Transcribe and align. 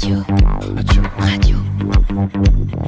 Radio. 0.00 0.22
Radio. 0.76 1.02
Radio. 1.18 1.56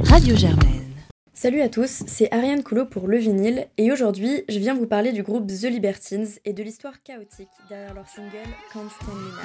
Radio 0.04 0.36
Germaine. 0.36 0.94
Salut 1.34 1.60
à 1.60 1.68
tous, 1.68 2.04
c'est 2.06 2.32
Ariane 2.32 2.62
Coulot 2.62 2.86
pour 2.86 3.08
Le 3.08 3.18
Vinyle 3.18 3.66
et 3.78 3.90
aujourd'hui 3.90 4.44
je 4.48 4.60
viens 4.60 4.74
vous 4.74 4.86
parler 4.86 5.10
du 5.10 5.24
groupe 5.24 5.48
The 5.48 5.64
Libertines 5.64 6.28
et 6.44 6.52
de 6.52 6.62
l'histoire 6.62 7.02
chaotique 7.02 7.48
derrière 7.68 7.94
leur 7.94 8.08
single 8.08 8.46
Can't 8.72 8.88
Stand 8.90 9.16
Me 9.16 9.30
Now. 9.32 9.40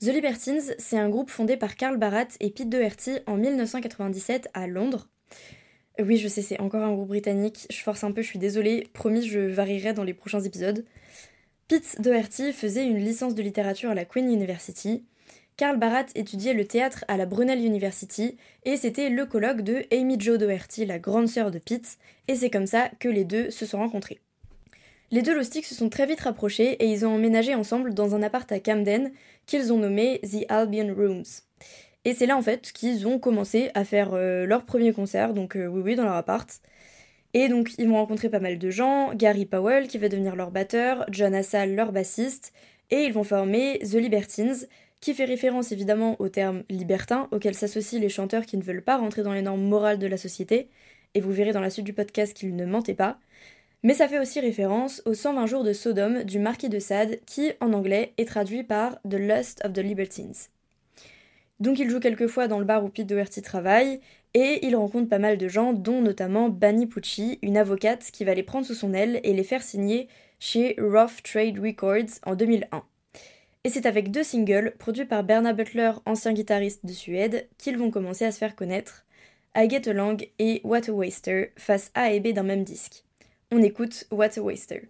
The 0.00 0.12
Libertines, 0.12 0.74
c'est 0.78 0.98
un 0.98 1.08
groupe 1.08 1.30
fondé 1.30 1.56
par 1.56 1.76
Carl 1.76 1.96
Barat 1.96 2.26
et 2.40 2.50
Pete 2.50 2.68
Doherty 2.68 3.20
en 3.28 3.36
1997 3.36 4.48
à 4.52 4.66
Londres. 4.66 5.06
Oui, 6.00 6.16
je 6.16 6.28
sais, 6.28 6.42
c'est 6.42 6.60
encore 6.60 6.84
un 6.84 6.94
groupe 6.94 7.08
britannique, 7.08 7.66
je 7.70 7.82
force 7.82 8.04
un 8.04 8.12
peu, 8.12 8.22
je 8.22 8.28
suis 8.28 8.38
désolée, 8.38 8.86
promis, 8.92 9.26
je 9.26 9.40
varierai 9.40 9.94
dans 9.94 10.04
les 10.04 10.14
prochains 10.14 10.40
épisodes. 10.40 10.84
Pete 11.66 12.00
Doherty 12.00 12.52
faisait 12.52 12.86
une 12.86 12.98
licence 12.98 13.34
de 13.34 13.42
littérature 13.42 13.90
à 13.90 13.94
la 13.94 14.04
Queen 14.04 14.30
University. 14.30 15.04
Carl 15.56 15.76
Barat 15.76 16.06
étudiait 16.14 16.54
le 16.54 16.64
théâtre 16.64 17.04
à 17.08 17.16
la 17.16 17.26
Brunel 17.26 17.64
University 17.64 18.36
et 18.64 18.76
c'était 18.76 19.10
le 19.10 19.26
colloque 19.26 19.62
de 19.62 19.84
Amy 19.92 20.20
Jo 20.20 20.36
Doherty, 20.36 20.86
la 20.86 21.00
grande 21.00 21.26
sœur 21.26 21.50
de 21.50 21.58
Pete, 21.58 21.98
et 22.28 22.36
c'est 22.36 22.48
comme 22.48 22.68
ça 22.68 22.90
que 23.00 23.08
les 23.08 23.24
deux 23.24 23.50
se 23.50 23.66
sont 23.66 23.78
rencontrés. 23.78 24.20
Les 25.10 25.22
deux 25.22 25.34
loustiques 25.34 25.66
se 25.66 25.74
sont 25.74 25.88
très 25.88 26.06
vite 26.06 26.20
rapprochés 26.20 26.72
et 26.74 26.86
ils 26.86 27.04
ont 27.04 27.14
emménagé 27.14 27.56
ensemble 27.56 27.92
dans 27.92 28.14
un 28.14 28.22
appart 28.22 28.50
à 28.52 28.60
Camden 28.60 29.10
qu'ils 29.46 29.72
ont 29.72 29.78
nommé 29.78 30.20
The 30.20 30.44
Albion 30.48 30.94
Rooms. 30.94 31.24
Et 32.04 32.14
c'est 32.14 32.26
là 32.26 32.36
en 32.36 32.42
fait 32.42 32.72
qu'ils 32.72 33.06
ont 33.06 33.18
commencé 33.18 33.70
à 33.74 33.84
faire 33.84 34.14
euh, 34.14 34.46
leur 34.46 34.64
premier 34.64 34.92
concert, 34.92 35.34
donc 35.34 35.56
euh, 35.56 35.66
oui 35.66 35.82
oui 35.84 35.96
dans 35.96 36.04
leur 36.04 36.14
appart. 36.14 36.48
Et 37.34 37.48
donc 37.48 37.72
ils 37.78 37.88
vont 37.88 37.96
rencontrer 37.96 38.30
pas 38.30 38.40
mal 38.40 38.58
de 38.58 38.70
gens, 38.70 39.14
Gary 39.14 39.46
Powell 39.46 39.88
qui 39.88 39.98
va 39.98 40.08
devenir 40.08 40.36
leur 40.36 40.50
batteur, 40.50 41.04
John 41.10 41.34
Assal 41.34 41.74
leur 41.74 41.92
bassiste, 41.92 42.52
et 42.90 43.02
ils 43.04 43.12
vont 43.12 43.24
former 43.24 43.78
The 43.80 43.94
Libertines, 43.94 44.66
qui 45.00 45.14
fait 45.14 45.24
référence 45.24 45.72
évidemment 45.72 46.16
au 46.20 46.28
terme 46.28 46.64
libertin 46.70 47.28
auquel 47.30 47.54
s'associent 47.54 48.00
les 48.00 48.08
chanteurs 48.08 48.46
qui 48.46 48.56
ne 48.56 48.62
veulent 48.62 48.82
pas 48.82 48.96
rentrer 48.96 49.22
dans 49.22 49.32
les 49.32 49.42
normes 49.42 49.62
morales 49.62 49.98
de 49.98 50.06
la 50.06 50.16
société, 50.16 50.68
et 51.14 51.20
vous 51.20 51.32
verrez 51.32 51.52
dans 51.52 51.60
la 51.60 51.70
suite 51.70 51.84
du 51.84 51.92
podcast 51.92 52.34
qu'ils 52.34 52.56
ne 52.56 52.66
mentaient 52.66 52.94
pas. 52.94 53.18
Mais 53.82 53.94
ça 53.94 54.08
fait 54.08 54.18
aussi 54.18 54.40
référence 54.40 55.02
aux 55.06 55.14
120 55.14 55.46
jours 55.46 55.64
de 55.64 55.72
Sodome 55.72 56.24
du 56.24 56.38
marquis 56.38 56.68
de 56.68 56.78
Sade, 56.80 57.20
qui 57.26 57.52
en 57.60 57.72
anglais 57.72 58.12
est 58.18 58.26
traduit 58.26 58.64
par 58.64 59.00
The 59.08 59.14
Lust 59.14 59.64
of 59.64 59.72
the 59.72 59.78
Libertines. 59.78 60.34
Donc 61.60 61.78
il 61.78 61.90
joue 61.90 62.00
quelquefois 62.00 62.48
dans 62.48 62.58
le 62.58 62.64
bar 62.64 62.84
où 62.84 62.88
Pete 62.88 63.06
Doherty 63.06 63.42
travaille, 63.42 64.00
et 64.34 64.66
il 64.66 64.76
rencontre 64.76 65.08
pas 65.08 65.18
mal 65.18 65.38
de 65.38 65.48
gens, 65.48 65.72
dont 65.72 66.00
notamment 66.00 66.48
Banny 66.48 66.86
Pucci, 66.86 67.38
une 67.42 67.56
avocate 67.56 68.10
qui 68.12 68.24
va 68.24 68.34
les 68.34 68.42
prendre 68.42 68.66
sous 68.66 68.74
son 68.74 68.94
aile 68.94 69.20
et 69.24 69.32
les 69.32 69.44
faire 69.44 69.62
signer 69.62 70.08
chez 70.38 70.76
Rough 70.78 71.22
Trade 71.24 71.58
Records 71.58 72.20
en 72.24 72.36
2001. 72.36 72.84
Et 73.64 73.70
c'est 73.70 73.86
avec 73.86 74.10
deux 74.10 74.22
singles, 74.22 74.74
produits 74.78 75.04
par 75.04 75.24
Bernard 75.24 75.54
Butler, 75.54 75.92
ancien 76.06 76.32
guitariste 76.32 76.86
de 76.86 76.92
Suède, 76.92 77.48
qu'ils 77.58 77.76
vont 77.76 77.90
commencer 77.90 78.24
à 78.24 78.32
se 78.32 78.38
faire 78.38 78.54
connaître, 78.54 79.04
I 79.56 79.68
Get 79.68 79.88
Along 79.88 80.18
et 80.38 80.60
What 80.62 80.88
a 80.88 80.92
Waster, 80.92 81.52
face 81.56 81.90
A 81.94 82.12
et 82.12 82.20
B 82.20 82.28
d'un 82.28 82.44
même 82.44 82.64
disque. 82.64 83.04
On 83.50 83.60
écoute 83.62 84.06
What 84.12 84.38
a 84.38 84.42
Waster. 84.42 84.82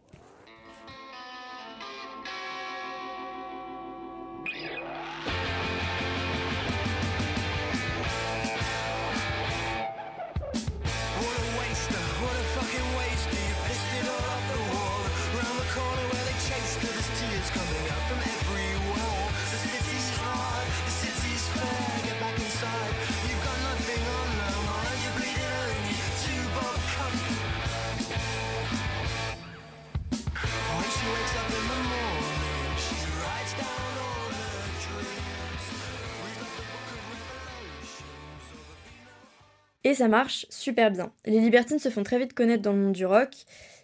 Et 39.85 39.95
ça 39.95 40.09
marche 40.09 40.47
super 40.51 40.91
bien. 40.91 41.13
Les 41.25 41.41
Libertines 41.41 41.79
se 41.79 41.89
font 41.89 42.03
très 42.03 42.19
vite 42.19 42.35
connaître 42.35 42.63
dans 42.63 42.73
le 42.73 42.81
monde 42.81 42.93
du 42.93 43.07
rock. 43.07 43.31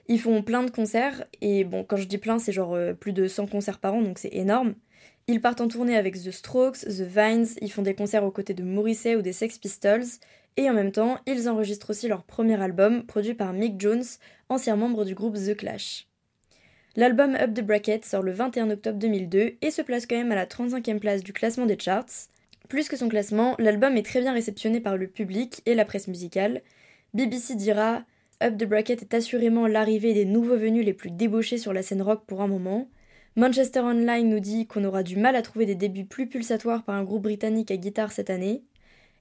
Ils 0.08 0.20
font 0.20 0.42
plein 0.42 0.62
de 0.62 0.70
concerts, 0.70 1.24
et 1.40 1.64
bon, 1.64 1.84
quand 1.84 1.96
je 1.96 2.04
dis 2.04 2.18
plein, 2.18 2.38
c'est 2.38 2.52
genre 2.52 2.74
euh, 2.74 2.92
plus 2.92 3.12
de 3.12 3.26
100 3.26 3.46
concerts 3.46 3.78
par 3.78 3.94
an, 3.94 4.02
donc 4.02 4.18
c'est 4.18 4.34
énorme. 4.34 4.74
Ils 5.28 5.40
partent 5.40 5.62
en 5.62 5.68
tournée 5.68 5.96
avec 5.96 6.22
The 6.22 6.30
Strokes, 6.30 6.80
The 6.80 7.00
Vines, 7.00 7.46
ils 7.62 7.72
font 7.72 7.80
des 7.80 7.94
concerts 7.94 8.24
aux 8.24 8.30
côtés 8.30 8.52
de 8.52 8.62
Morrissey 8.62 9.16
ou 9.16 9.22
des 9.22 9.32
Sex 9.32 9.56
Pistols, 9.56 10.04
et 10.58 10.68
en 10.68 10.74
même 10.74 10.92
temps, 10.92 11.18
ils 11.26 11.48
enregistrent 11.48 11.90
aussi 11.90 12.08
leur 12.08 12.24
premier 12.24 12.60
album, 12.60 13.04
produit 13.06 13.32
par 13.32 13.54
Mick 13.54 13.80
Jones, 13.80 14.04
ancien 14.50 14.76
membre 14.76 15.06
du 15.06 15.14
groupe 15.14 15.36
The 15.36 15.56
Clash. 15.56 16.06
L'album 16.96 17.34
Up 17.34 17.54
the 17.54 17.62
Bracket 17.62 18.04
sort 18.04 18.22
le 18.22 18.32
21 18.32 18.70
octobre 18.70 18.98
2002 18.98 19.54
et 19.60 19.70
se 19.70 19.82
place 19.82 20.06
quand 20.06 20.16
même 20.16 20.30
à 20.30 20.36
la 20.36 20.46
35e 20.46 21.00
place 21.00 21.24
du 21.24 21.32
classement 21.32 21.66
des 21.66 21.78
charts, 21.78 22.28
plus 22.68 22.88
que 22.88 22.96
son 22.96 23.08
classement, 23.08 23.54
l'album 23.58 23.96
est 23.96 24.06
très 24.06 24.20
bien 24.20 24.32
réceptionné 24.32 24.80
par 24.80 24.96
le 24.96 25.06
public 25.06 25.62
et 25.66 25.74
la 25.74 25.84
presse 25.84 26.08
musicale. 26.08 26.62
BBC 27.12 27.54
dira 27.54 28.04
Up 28.42 28.56
the 28.56 28.64
Bracket 28.64 29.02
est 29.02 29.14
assurément 29.14 29.66
l'arrivée 29.66 30.14
des 30.14 30.24
nouveaux 30.24 30.56
venus 30.56 30.84
les 30.84 30.92
plus 30.92 31.10
débauchés 31.10 31.58
sur 31.58 31.72
la 31.72 31.82
scène 31.82 32.02
rock 32.02 32.24
pour 32.26 32.42
un 32.42 32.48
moment. 32.48 32.88
Manchester 33.36 33.80
Online 33.80 34.28
nous 34.28 34.40
dit 34.40 34.66
qu'on 34.66 34.84
aura 34.84 35.02
du 35.02 35.16
mal 35.16 35.36
à 35.36 35.42
trouver 35.42 35.66
des 35.66 35.74
débuts 35.74 36.04
plus 36.04 36.28
pulsatoires 36.28 36.84
par 36.84 36.94
un 36.94 37.04
groupe 37.04 37.24
britannique 37.24 37.70
à 37.70 37.76
guitare 37.76 38.12
cette 38.12 38.30
année. 38.30 38.62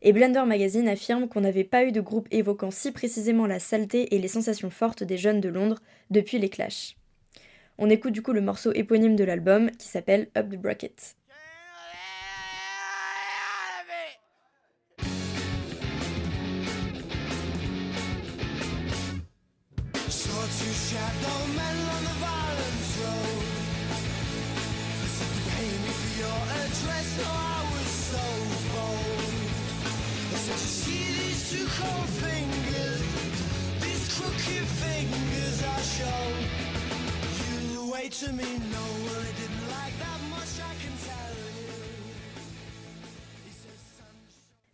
Et 0.02 0.14
Blender 0.14 0.44
Magazine 0.46 0.88
affirme 0.88 1.28
qu'on 1.28 1.42
n'avait 1.42 1.64
pas 1.64 1.86
eu 1.86 1.92
de 1.92 2.02
groupe 2.02 2.28
évoquant 2.31 2.72
si 2.72 2.92
précisément 2.92 3.48
la 3.48 3.60
saleté 3.60 4.14
et 4.16 4.20
les 4.20 4.28
sensations 4.28 4.70
fortes 4.70 5.04
des 5.04 5.18
jeunes 5.18 5.40
de 5.40 5.50
Londres 5.50 5.81
depuis 6.10 6.40
les 6.40 6.50
Clash. 6.50 6.96
On 7.78 7.90
écoute 7.90 8.14
du 8.14 8.22
coup 8.22 8.34
le 8.34 8.42
morceau 8.42 8.72
éponyme 8.74 9.16
de 9.16 9.24
l'album 9.24 9.72
qui 9.72 9.88
s'appelle 9.88 10.28
Up 10.38 10.50
the 10.50 10.58
Bracket. 10.58 11.16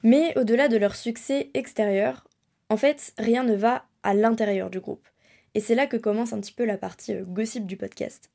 Mais 0.04 0.38
au-delà 0.38 0.70
de 0.70 0.78
leur 0.78 0.96
succès 0.96 1.50
extérieur, 1.54 2.28
en 2.70 2.78
fait, 2.78 3.14
rien 3.18 3.44
ne 3.44 3.56
va 3.56 3.86
à 4.04 4.14
l'intérieur 4.14 4.70
du 4.70 4.80
groupe. 4.80 5.08
Et 5.56 5.60
c'est 5.60 5.76
là 5.76 5.88
que 5.88 5.98
commence 5.98 6.34
un 6.34 6.40
petit 6.40 6.54
peu 6.54 6.66
la 6.66 6.78
partie 6.78 7.14
euh, 7.14 7.24
gossip 7.26 7.66
du 7.66 7.76
podcast. 7.76 8.32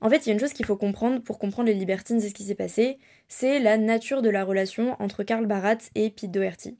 En 0.00 0.08
fait, 0.08 0.24
il 0.24 0.28
y 0.28 0.30
a 0.30 0.32
une 0.34 0.40
chose 0.40 0.52
qu'il 0.52 0.64
faut 0.64 0.76
comprendre 0.76 1.20
pour 1.22 1.38
comprendre 1.38 1.68
les 1.68 1.74
Libertines 1.74 2.18
et 2.18 2.28
ce 2.28 2.34
qui 2.34 2.44
s'est 2.44 2.54
passé, 2.54 2.98
c'est 3.28 3.58
la 3.58 3.76
nature 3.76 4.22
de 4.22 4.30
la 4.30 4.44
relation 4.44 4.96
entre 5.00 5.22
Karl 5.22 5.46
Barat 5.46 5.78
et 5.94 6.10
Pete 6.10 6.30
Doherty. 6.30 6.78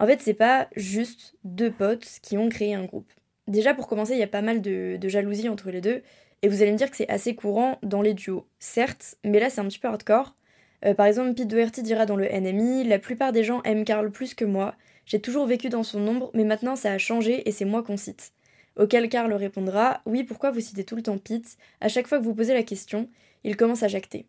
En 0.00 0.06
fait, 0.06 0.20
c'est 0.22 0.34
pas 0.34 0.68
juste 0.76 1.36
deux 1.44 1.70
potes 1.70 2.18
qui 2.22 2.38
ont 2.38 2.48
créé 2.48 2.74
un 2.74 2.84
groupe. 2.84 3.12
Déjà, 3.48 3.74
pour 3.74 3.88
commencer, 3.88 4.12
il 4.12 4.18
y 4.18 4.22
a 4.22 4.28
pas 4.28 4.42
mal 4.42 4.60
de, 4.60 4.98
jalousie 5.02 5.48
entre 5.48 5.70
les 5.70 5.80
deux, 5.80 6.02
et 6.42 6.48
vous 6.48 6.62
allez 6.62 6.72
me 6.72 6.76
dire 6.76 6.90
que 6.90 6.96
c'est 6.96 7.08
assez 7.08 7.34
courant 7.34 7.78
dans 7.82 8.02
les 8.02 8.14
duos. 8.14 8.46
Certes, 8.58 9.16
mais 9.24 9.40
là 9.40 9.50
c'est 9.50 9.60
un 9.60 9.66
petit 9.66 9.78
peu 9.78 9.88
hardcore. 9.88 10.36
Euh, 10.84 10.94
par 10.94 11.06
exemple, 11.06 11.34
Pete 11.34 11.48
Doherty 11.48 11.82
dira 11.82 12.06
dans 12.06 12.16
le 12.16 12.26
NMI 12.26 12.84
La 12.84 12.98
plupart 12.98 13.32
des 13.32 13.44
gens 13.44 13.62
aiment 13.64 13.84
Carl 13.84 14.10
plus 14.10 14.34
que 14.34 14.44
moi. 14.44 14.74
J'ai 15.04 15.20
toujours 15.20 15.46
vécu 15.46 15.68
dans 15.68 15.82
son 15.82 16.06
ombre, 16.06 16.30
mais 16.32 16.44
maintenant 16.44 16.76
ça 16.76 16.92
a 16.92 16.98
changé 16.98 17.46
et 17.48 17.52
c'est 17.52 17.64
moi 17.64 17.82
qu'on 17.82 17.96
cite. 17.96 18.32
Auquel 18.76 19.08
Carl 19.08 19.32
répondra 19.34 20.00
Oui, 20.06 20.24
pourquoi 20.24 20.50
vous 20.50 20.60
citez 20.60 20.84
tout 20.84 20.96
le 20.96 21.02
temps 21.02 21.18
Pete? 21.18 21.58
À 21.80 21.88
chaque 21.88 22.06
fois 22.06 22.18
que 22.18 22.24
vous 22.24 22.34
posez 22.34 22.54
la 22.54 22.62
question, 22.62 23.10
il 23.44 23.56
commence 23.56 23.82
à 23.82 23.88
jacter. 23.88 24.26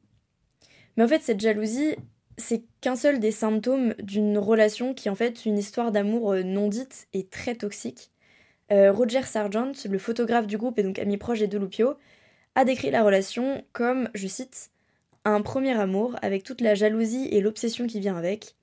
Mais 0.97 1.03
en 1.03 1.07
fait, 1.07 1.21
cette 1.21 1.39
jalousie, 1.39 1.95
c'est 2.37 2.63
qu'un 2.81 2.95
seul 2.95 3.19
des 3.19 3.31
symptômes 3.31 3.93
d'une 3.99 4.37
relation 4.37 4.93
qui 4.93 5.07
est 5.07 5.11
en 5.11 5.15
fait 5.15 5.45
une 5.45 5.57
histoire 5.57 5.91
d'amour 5.91 6.33
euh, 6.33 6.43
non 6.43 6.67
dite 6.67 7.07
et 7.13 7.25
très 7.25 7.55
toxique. 7.55 8.10
Euh, 8.71 8.91
Roger 8.91 9.23
Sargent, 9.23 9.73
le 9.89 9.97
photographe 9.97 10.47
du 10.47 10.57
groupe 10.57 10.79
et 10.79 10.83
donc 10.83 10.97
ami 10.99 11.17
proche 11.17 11.39
des 11.39 11.47
deux 11.47 11.59
Lupio, 11.59 11.95
a 12.55 12.65
décrit 12.65 12.91
la 12.91 13.03
relation 13.03 13.63
comme, 13.73 14.09
je 14.13 14.27
cite, 14.27 14.71
un 15.25 15.41
premier 15.41 15.77
amour 15.77 16.15
avec 16.21 16.43
toute 16.43 16.61
la 16.61 16.73
jalousie 16.73 17.27
et 17.31 17.41
l'obsession 17.41 17.87
qui 17.87 17.99
vient 17.99 18.17
avec. 18.17 18.55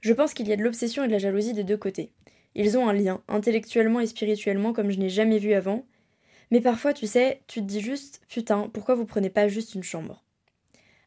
Je 0.00 0.12
pense 0.12 0.34
qu'il 0.34 0.46
y 0.46 0.52
a 0.52 0.56
de 0.56 0.62
l'obsession 0.62 1.04
et 1.04 1.08
de 1.08 1.12
la 1.12 1.18
jalousie 1.18 1.52
des 1.52 1.64
deux 1.64 1.76
côtés. 1.76 2.12
Ils 2.54 2.78
ont 2.78 2.88
un 2.88 2.92
lien, 2.92 3.22
intellectuellement 3.28 4.00
et 4.00 4.06
spirituellement, 4.06 4.72
comme 4.72 4.90
je 4.90 4.98
n'ai 4.98 5.08
jamais 5.08 5.38
vu 5.38 5.52
avant. 5.52 5.84
Mais 6.50 6.60
parfois, 6.60 6.92
tu 6.92 7.06
sais, 7.06 7.42
tu 7.48 7.60
te 7.60 7.66
dis 7.66 7.80
juste, 7.80 8.22
putain, 8.28 8.70
pourquoi 8.72 8.94
vous 8.94 9.04
prenez 9.04 9.30
pas 9.30 9.48
juste 9.48 9.74
une 9.74 9.82
chambre? 9.82 10.22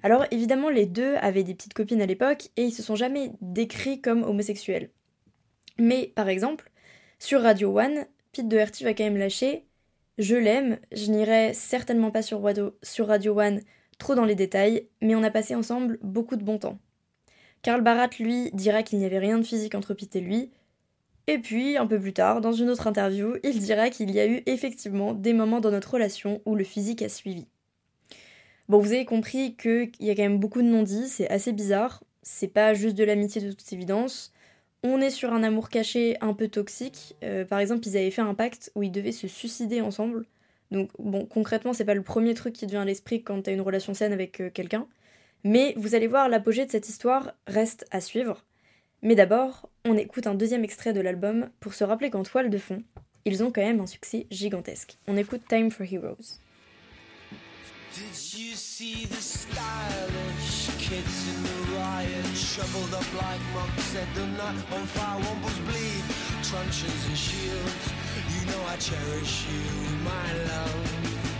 Alors 0.03 0.25
évidemment, 0.31 0.69
les 0.69 0.85
deux 0.85 1.15
avaient 1.15 1.43
des 1.43 1.53
petites 1.53 1.73
copines 1.73 2.01
à 2.01 2.05
l'époque 2.05 2.49
et 2.55 2.63
ils 2.63 2.71
se 2.71 2.83
sont 2.83 2.95
jamais 2.95 3.31
décrits 3.41 4.01
comme 4.01 4.23
homosexuels. 4.23 4.89
Mais 5.77 6.11
par 6.15 6.29
exemple, 6.29 6.71
sur 7.19 7.41
Radio 7.41 7.77
One, 7.77 8.05
Pete 8.31 8.47
Doherty 8.47 8.83
va 8.83 8.93
quand 8.93 9.03
même 9.03 9.17
lâcher 9.17 9.65
Je 10.17 10.35
l'aime, 10.35 10.79
je 10.91 11.11
n'irai 11.11 11.53
certainement 11.53 12.11
pas 12.11 12.21
sur 12.21 12.41
Radio 12.41 13.39
One 13.39 13.61
trop 13.97 14.15
dans 14.15 14.25
les 14.25 14.35
détails, 14.35 14.87
mais 15.01 15.15
on 15.15 15.23
a 15.23 15.29
passé 15.29 15.55
ensemble 15.55 15.99
beaucoup 16.01 16.35
de 16.35 16.43
bon 16.43 16.57
temps. 16.57 16.79
Karl 17.61 17.81
Barat, 17.81 18.09
lui, 18.19 18.49
dira 18.53 18.83
qu'il 18.83 18.99
n'y 18.99 19.05
avait 19.05 19.19
rien 19.19 19.37
de 19.37 19.43
physique 19.43 19.75
entre 19.75 19.93
Pete 19.93 20.15
et 20.15 20.21
lui, 20.21 20.51
et 21.29 21.37
puis, 21.37 21.77
un 21.77 21.85
peu 21.85 21.99
plus 21.99 22.13
tard, 22.13 22.41
dans 22.41 22.53
une 22.53 22.71
autre 22.71 22.87
interview, 22.87 23.35
il 23.43 23.59
dira 23.59 23.91
qu'il 23.91 24.09
y 24.09 24.19
a 24.19 24.25
eu 24.25 24.41
effectivement 24.47 25.13
des 25.13 25.33
moments 25.33 25.59
dans 25.59 25.69
notre 25.69 25.93
relation 25.93 26.41
où 26.47 26.55
le 26.55 26.63
physique 26.63 27.03
a 27.03 27.09
suivi. 27.09 27.45
Bon, 28.67 28.79
vous 28.79 28.93
avez 28.93 29.05
compris 29.05 29.55
qu'il 29.55 29.91
y 29.99 30.09
a 30.09 30.15
quand 30.15 30.23
même 30.23 30.39
beaucoup 30.39 30.63
de 30.63 30.67
non-dits, 30.67 31.07
c'est 31.07 31.29
assez 31.29 31.53
bizarre, 31.53 32.03
c'est 32.23 32.47
pas 32.47 32.73
juste 32.73 32.95
de 32.95 33.03
l'amitié 33.03 33.41
de 33.41 33.51
toute 33.51 33.71
évidence. 33.71 34.33
On 34.83 35.01
est 35.01 35.09
sur 35.09 35.33
un 35.33 35.43
amour 35.43 35.69
caché 35.69 36.17
un 36.21 36.33
peu 36.33 36.47
toxique. 36.47 37.15
Euh, 37.23 37.43
par 37.43 37.59
exemple, 37.59 37.85
ils 37.87 37.97
avaient 37.97 38.11
fait 38.11 38.21
un 38.21 38.33
pacte 38.33 38.71
où 38.75 38.83
ils 38.83 38.91
devaient 38.91 39.11
se 39.11 39.27
suicider 39.27 39.81
ensemble. 39.81 40.25
Donc, 40.71 40.89
bon, 40.99 41.25
concrètement, 41.25 41.73
c'est 41.73 41.85
pas 41.85 41.95
le 41.95 42.01
premier 42.01 42.33
truc 42.33 42.53
qui 42.53 42.65
te 42.65 42.71
vient 42.71 42.83
à 42.83 42.85
l'esprit 42.85 43.21
quand 43.21 43.41
t'as 43.41 43.53
une 43.53 43.61
relation 43.61 43.93
saine 43.93 44.13
avec 44.13 44.39
euh, 44.39 44.49
quelqu'un. 44.49 44.87
Mais 45.43 45.73
vous 45.77 45.95
allez 45.95 46.07
voir, 46.07 46.29
l'apogée 46.29 46.65
de 46.65 46.71
cette 46.71 46.87
histoire 46.89 47.33
reste 47.47 47.85
à 47.91 48.01
suivre. 48.01 48.45
Mais 49.01 49.15
d'abord, 49.15 49.69
on 49.85 49.97
écoute 49.97 50.27
un 50.27 50.35
deuxième 50.35 50.63
extrait 50.63 50.93
de 50.93 51.01
l'album 51.01 51.49
pour 51.59 51.73
se 51.73 51.83
rappeler 51.83 52.09
qu'en 52.09 52.23
toile 52.23 52.49
de 52.49 52.57
fond, 52.57 52.83
ils 53.25 53.43
ont 53.43 53.51
quand 53.51 53.61
même 53.61 53.79
un 53.79 53.87
succès 53.87 54.27
gigantesque. 54.31 54.97
On 55.07 55.17
écoute 55.17 55.41
Time 55.47 55.71
for 55.71 55.85
Heroes. 55.85 56.39
Kids 60.89 61.29
in 61.29 61.43
the 61.43 61.77
riot 61.77 62.25
Shoveled 62.33 62.93
up 62.95 63.09
like 63.21 63.43
monks 63.53 63.95
at 63.95 64.09
the 64.15 64.25
night 64.41 64.65
on 64.73 64.85
fire 64.95 65.21
Wombles 65.21 65.59
bleed, 65.67 66.03
truncheons 66.41 67.03
and 67.09 67.17
shields. 67.25 67.83
You 68.33 68.41
know 68.49 68.61
I 68.73 68.75
cherish 68.77 69.45
you, 69.51 69.63
my 70.11 70.27
love. 70.49 70.87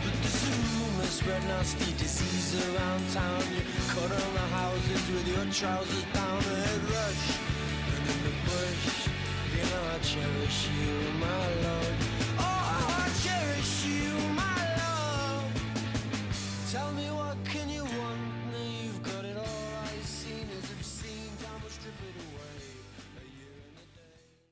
But 0.04 0.16
there's 0.22 0.44
a 0.50 0.58
rumor 0.78 1.10
spread 1.18 1.44
nasty 1.46 1.92
disease 1.98 2.52
around 2.68 3.02
town. 3.10 3.42
You 3.56 3.64
cut 3.94 4.12
on 4.22 4.32
the 4.40 4.48
houses 4.60 5.04
with 5.14 5.28
your 5.34 5.46
trousers 5.52 6.06
down 6.14 6.38
a 6.38 6.56
head 6.66 6.84
rush 6.94 7.50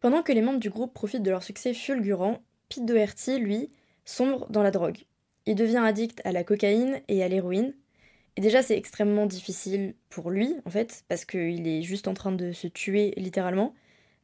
Pendant 0.08 0.24
que 0.24 0.32
les 0.32 0.42
membres 0.42 0.62
du 0.62 0.70
groupe 0.70 0.94
profitent 0.94 1.22
de 1.22 1.32
leur 1.32 1.44
succès 1.44 1.74
fulgurant, 1.74 2.40
Pete 2.70 2.86
Doherty, 2.86 3.40
lui, 3.40 3.70
sombre 4.06 4.50
dans 4.50 4.64
la 4.64 4.72
drogue. 4.72 5.00
Il 5.46 5.56
devient 5.56 5.82
addict 5.84 6.22
à 6.24 6.32
la 6.32 6.46
cocaïne 6.46 7.02
et 7.10 7.24
à 7.24 7.28
l'héroïne. 7.28 7.74
Et 8.38 8.42
déjà, 8.42 8.64
c'est 8.64 8.78
extrêmement 8.78 9.26
difficile 9.26 9.96
pour 10.08 10.32
lui, 10.32 10.56
en 10.64 10.70
fait, 10.70 11.04
parce 11.10 11.26
qu'il 11.26 11.68
est 11.68 11.82
juste 11.82 12.08
en 12.08 12.14
train 12.14 12.32
de 12.32 12.54
se 12.54 12.68
tuer 12.68 13.16
littéralement. 13.18 13.74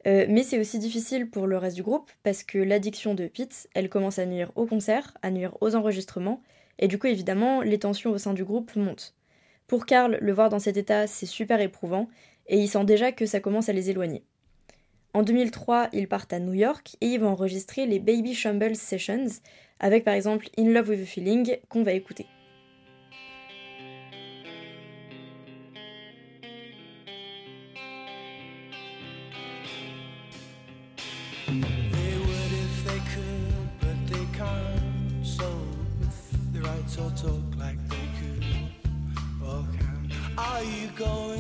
Euh, 0.08 0.26
mais 0.30 0.44
c'est 0.44 0.58
aussi 0.58 0.80
difficile 0.80 1.30
pour 1.30 1.48
le 1.48 1.58
reste 1.58 1.76
du 1.76 1.84
groupe 1.84 2.10
parce 2.24 2.44
que 2.44 2.60
l'addiction 2.60 3.14
de 3.14 3.28
Pete, 3.28 3.68
elle 3.74 3.90
commence 3.90 4.20
à 4.20 4.26
nuire 4.26 4.54
au 4.56 4.66
concert, 4.66 5.18
à 5.22 5.32
nuire 5.32 5.58
aux 5.60 5.76
enregistrements, 5.76 6.42
et 6.80 6.88
du 6.88 6.98
coup 6.98 7.08
évidemment 7.08 7.60
les 7.60 7.80
tensions 7.80 8.12
au 8.12 8.18
sein 8.18 8.34
du 8.34 8.46
groupe 8.46 8.74
montent. 8.78 9.16
Pour 9.68 9.86
Carl, 9.86 10.18
le 10.22 10.32
voir 10.32 10.48
dans 10.48 10.60
cet 10.60 10.78
état, 10.78 11.08
c'est 11.08 11.26
super 11.26 11.60
éprouvant, 11.60 12.08
et 12.48 12.58
il 12.58 12.70
sent 12.70 12.86
déjà 12.86 13.12
que 13.12 13.26
ça 13.26 13.42
commence 13.42 13.68
à 13.68 13.74
les 13.74 13.90
éloigner. 13.90 14.24
En 15.16 15.22
2003, 15.22 15.90
ils 15.94 16.08
partent 16.08 16.34
à 16.34 16.40
New 16.40 16.54
York 16.54 16.98
et 17.00 17.06
ils 17.06 17.20
vont 17.20 17.28
enregistrer 17.28 17.86
les 17.86 18.00
Baby 18.00 18.34
Shambles 18.34 18.76
Sessions, 18.76 19.28
avec 19.80 20.04
par 20.04 20.16
exemple 20.16 20.50
In 20.58 20.70
Love 20.70 20.90
with 20.90 21.02
a 21.02 21.06
Feeling 21.06 21.58
qu'on 21.70 21.84
va 21.84 21.94
écouter. 21.94 22.26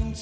If 0.05 0.12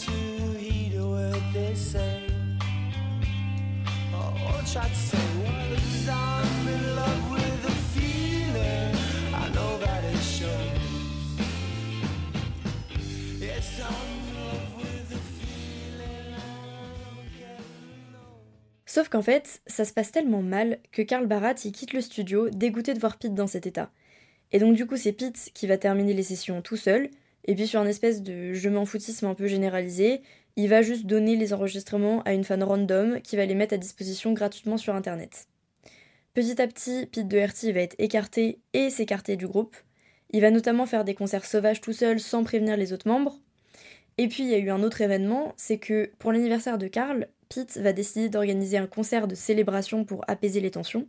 Sauf 18.86 19.10
qu'en 19.10 19.22
fait, 19.22 19.62
ça 19.68 19.84
se 19.84 19.92
passe 19.92 20.12
tellement 20.12 20.42
mal 20.42 20.80
que 20.94 21.02
Karl 21.02 21.28
Barat 21.28 21.56
y 21.66 21.74
quitte 21.74 21.92
le 21.92 22.00
studio, 22.00 22.50
dégoûté 22.50 22.94
de 22.94 23.00
voir 23.00 23.18
Pete 23.18 23.34
dans 23.34 23.48
cet 23.48 23.68
état. 23.68 23.92
Et 24.54 24.60
donc 24.60 24.76
du 24.76 24.86
coup 24.86 24.96
c'est 24.96 25.12
Pete 25.12 25.50
qui 25.54 25.68
va 25.68 25.78
terminer 25.78 26.14
les 26.14 26.24
sessions 26.24 26.62
tout 26.62 26.78
seul, 26.78 27.10
et 27.44 27.56
puis 27.56 27.68
sur 27.68 27.82
un 27.82 27.88
espèce 27.88 28.22
de 28.22 28.54
je 28.54 28.70
m'en 28.70 28.86
foutisme 28.86 29.26
un 29.26 29.34
peu 29.34 29.48
généralisé, 29.48 30.22
il 30.56 30.68
va 30.70 30.82
juste 30.82 31.06
donner 31.06 31.36
les 31.36 31.54
enregistrements 31.54 32.22
à 32.24 32.34
une 32.34 32.44
fan 32.44 32.64
random 32.64 33.22
qui 33.22 33.36
va 33.36 33.46
les 33.46 33.56
mettre 33.56 33.74
à 33.74 33.78
disposition 33.78 34.34
gratuitement 34.34 34.78
sur 34.78 34.96
internet. 34.96 35.48
Petit 36.34 36.62
à 36.62 36.68
petit, 36.68 37.08
Pete 37.08 37.28
Doherty 37.28 37.72
va 37.72 37.82
être 37.82 37.96
écarté 38.00 38.60
et 38.74 38.90
s'écarter 38.90 39.36
du 39.36 39.48
groupe. 39.48 39.76
Il 40.30 40.42
va 40.42 40.52
notamment 40.52 40.86
faire 40.86 41.04
des 41.04 41.14
concerts 41.14 41.46
sauvages 41.46 41.82
tout 41.82 41.94
seul 41.94 42.20
sans 42.20 42.44
prévenir 42.44 42.78
les 42.78 42.94
autres 42.94 43.08
membres. 43.08 43.40
Et 44.18 44.28
puis 44.28 44.44
il 44.44 44.50
y 44.50 44.54
a 44.54 44.60
eu 44.60 44.70
un 44.70 44.84
autre 44.84 45.02
événement, 45.02 45.54
c'est 45.58 45.78
que 45.78 46.12
pour 46.20 46.32
l'anniversaire 46.32 46.78
de 46.78 46.88
Karl, 46.88 47.28
Pete 47.50 47.78
va 47.78 47.92
décider 47.92 48.30
d'organiser 48.30 48.78
un 48.78 48.88
concert 48.88 49.28
de 49.28 49.36
célébration 49.36 50.06
pour 50.06 50.24
apaiser 50.28 50.62
les 50.62 50.72
tensions. 50.72 51.08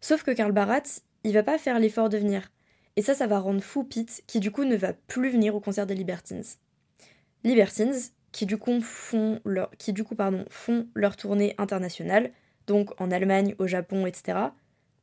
Sauf 0.00 0.22
que 0.22 0.32
Karl 0.32 0.52
Barat, 0.52 0.82
il 1.22 1.32
va 1.32 1.42
pas 1.42 1.58
faire 1.58 1.78
l'effort 1.78 2.08
de 2.08 2.18
venir. 2.18 2.50
Et 2.96 3.02
ça, 3.02 3.14
ça 3.14 3.26
va 3.26 3.38
rendre 3.38 3.62
fou 3.62 3.84
Pete, 3.84 4.22
qui 4.26 4.40
du 4.40 4.50
coup 4.50 4.64
ne 4.64 4.76
va 4.76 4.92
plus 4.92 5.30
venir 5.30 5.54
au 5.54 5.60
concert 5.60 5.86
des 5.86 5.94
Libertines. 5.94 6.44
Libertines, 7.42 7.94
qui 8.34 8.46
du 8.46 8.58
coup 8.58 8.80
font 8.80 9.40
leur, 9.44 9.70
font 10.50 10.88
leur 10.94 11.16
tournée 11.16 11.54
internationale, 11.56 12.32
donc 12.66 13.00
en 13.00 13.12
Allemagne, 13.12 13.54
au 13.60 13.68
Japon, 13.68 14.06
etc., 14.06 14.38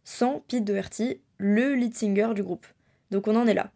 sans 0.04 0.44
Pete 0.50 0.66
Doherty, 0.66 1.22
le 1.38 1.74
lead 1.74 1.96
singer 1.96 2.34
du 2.36 2.44
groupe. 2.44 2.68
Donc 3.10 3.30
on 3.30 3.38
en 3.38 3.48
est 3.48 3.54
là. 3.54 3.72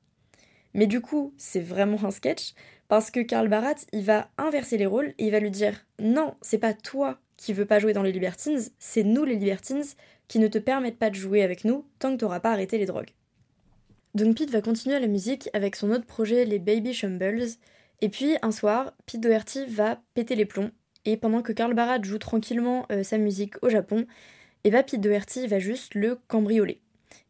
Mais 0.73 0.87
du 0.87 0.99
coup, 0.99 1.33
c'est 1.37 1.61
vraiment 1.61 2.03
un 2.03 2.11
sketch, 2.11 2.53
parce 2.89 3.11
que 3.11 3.21
Karl 3.21 3.47
Barat, 3.47 3.75
il 3.93 4.03
va 4.03 4.29
inverser 4.37 4.77
les 4.77 4.85
rôles 4.85 5.13
et 5.17 5.27
il 5.27 5.31
va 5.31 5.39
lui 5.39 5.51
dire 5.51 5.85
Non, 5.99 6.35
c'est 6.41 6.57
pas 6.57 6.73
toi 6.73 7.17
qui 7.37 7.53
veux 7.53 7.65
pas 7.65 7.79
jouer 7.79 7.93
dans 7.93 8.03
les 8.03 8.11
Libertines, 8.11 8.59
c'est 8.77 9.03
nous 9.03 9.23
les 9.23 9.37
Libertines 9.37 9.85
qui 10.27 10.39
ne 10.39 10.49
te 10.49 10.57
permettent 10.57 10.99
pas 10.99 11.09
de 11.09 11.15
jouer 11.15 11.43
avec 11.43 11.63
nous 11.63 11.85
tant 11.99 12.11
que 12.11 12.19
t'auras 12.19 12.41
pas 12.41 12.51
arrêté 12.51 12.77
les 12.77 12.85
drogues. 12.85 13.11
Donc 14.15 14.35
Pete 14.37 14.51
va 14.51 14.61
continuer 14.61 14.99
la 14.99 15.07
musique 15.07 15.49
avec 15.53 15.77
son 15.77 15.91
autre 15.91 16.05
projet, 16.05 16.43
les 16.43 16.59
Baby 16.59 16.93
Shumbles, 16.93 17.55
et 18.01 18.09
puis 18.09 18.35
un 18.41 18.51
soir, 18.51 18.93
Pete 19.05 19.21
Doherty 19.21 19.65
va 19.65 19.99
péter 20.13 20.35
les 20.35 20.45
plombs, 20.45 20.71
et 21.05 21.17
pendant 21.17 21.41
que 21.41 21.51
Karl 21.51 21.73
Barat 21.73 22.01
joue 22.01 22.17
tranquillement 22.17 22.85
euh, 22.91 23.03
sa 23.03 23.17
musique 23.17 23.55
au 23.63 23.69
Japon, 23.69 24.05
et 24.63 24.69
va 24.69 24.83
Pete 24.83 25.01
Doherty 25.01 25.47
va 25.47 25.59
juste 25.59 25.95
le 25.95 26.17
cambrioler. 26.27 26.81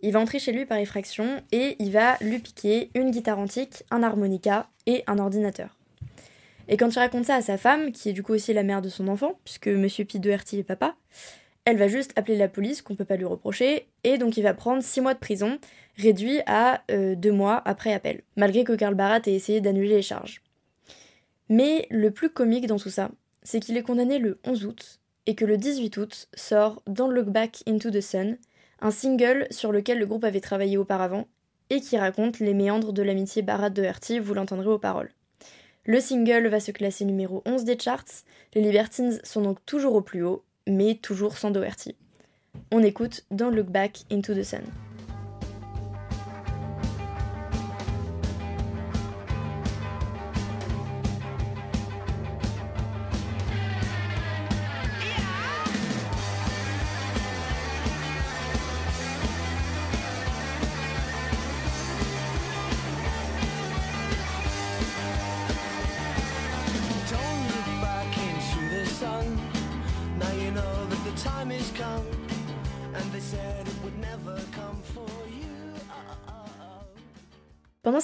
Il 0.02 0.12
va 0.12 0.20
entrer 0.20 0.40
chez 0.40 0.52
lui 0.52 0.66
par 0.66 0.78
effraction 0.78 1.42
et 1.52 1.76
il 1.80 1.92
va 1.92 2.18
lui 2.22 2.40
piquer 2.40 2.92
une 2.96 3.12
guitare 3.12 3.40
antique, 3.40 3.84
un 3.92 4.04
harmonica 4.04 4.70
et 4.86 5.04
un 5.08 5.20
ordinateur. 5.20 5.78
Et 6.68 6.78
quand 6.78 6.90
il 6.90 7.00
raconte 7.00 7.26
ça 7.26 7.36
à 7.36 7.42
sa 7.42 7.58
femme, 7.58 7.92
qui 7.92 8.10
est 8.10 8.14
du 8.14 8.24
coup 8.24 8.34
aussi 8.34 8.54
la 8.54 8.64
mère 8.64 8.82
de 8.82 8.90
son 8.90 9.08
enfant, 9.08 9.40
puisque 9.44 9.68
Monsieur 9.68 10.06
P. 10.06 10.20
Doherty 10.20 10.60
est 10.60 10.64
papa, 10.64 10.96
elle 11.66 11.78
va 11.78 11.88
juste 11.88 12.14
appeler 12.16 12.38
la 12.38 12.48
police, 12.48 12.82
qu'on 12.82 12.96
peut 12.96 13.06
pas 13.06 13.16
lui 13.16 13.26
reprocher, 13.26 13.88
et 14.04 14.18
donc 14.18 14.38
il 14.38 14.44
va 14.44 14.54
prendre 14.54 14.84
6 14.84 15.02
mois 15.02 15.14
de 15.14 15.20
prison, 15.20 15.58
réduit 15.98 16.40
à 16.46 16.84
2 16.90 16.94
euh, 16.96 17.34
mois 17.34 17.62
après 17.66 17.94
appel, 17.94 18.22
malgré 18.36 18.64
que 18.64 18.74
Karl 18.74 18.96
Barat 18.96 19.22
ait 19.26 19.34
essayé 19.34 19.62
d'annuler 19.62 19.96
les 19.96 20.02
charges. 20.02 20.42
Mais 21.50 21.88
le 21.90 22.12
plus 22.12 22.30
comique 22.30 22.68
dans 22.68 22.78
tout 22.80 22.90
ça, 22.90 23.12
c'est 23.44 23.60
qu'il 23.60 23.78
est 23.78 23.84
condamné 23.84 24.18
le 24.18 24.40
11 24.46 24.66
août, 24.66 25.00
et 25.28 25.36
que 25.36 25.46
le 25.46 25.58
18 25.58 25.98
août 25.98 26.28
sort 26.34 26.82
Don't 26.88 27.12
Look 27.12 27.28
Back 27.28 27.64
into 27.68 27.90
the 27.90 28.02
Sun, 28.02 28.38
un 28.82 28.92
single 28.92 29.48
sur 29.52 29.72
lequel 29.72 30.00
le 30.00 30.06
groupe 30.06 30.24
avait 30.24 30.42
travaillé 30.42 30.78
auparavant 30.78 31.28
et 31.70 31.82
qui 31.82 31.98
raconte 31.98 32.40
les 32.40 32.54
méandres 32.54 32.94
de 32.94 33.02
l'amitié 33.02 33.42
Barat 33.42 33.70
de 33.70 34.20
vous 34.20 34.34
l'entendrez 34.34 34.68
aux 34.68 34.78
paroles. 34.78 35.12
Le 35.86 36.00
single 36.00 36.48
va 36.48 36.60
se 36.60 36.72
classer 36.72 37.06
numéro 37.06 37.42
11 37.46 37.64
des 37.64 37.78
charts, 37.80 38.24
les 38.54 38.62
Libertines 38.62 39.20
sont 39.24 39.42
donc 39.42 39.64
toujours 39.66 39.96
au 39.96 40.02
plus 40.02 40.24
haut, 40.24 40.44
mais 40.68 40.96
toujours 40.96 41.38
sans 41.38 41.52
Doherty. 41.52 41.96
On 42.72 42.84
écoute 42.84 43.24
Don't 43.32 43.56
Look 43.56 43.68
Back 43.68 44.04
into 44.12 44.34
the 44.34 44.44
Sun. 44.44 44.64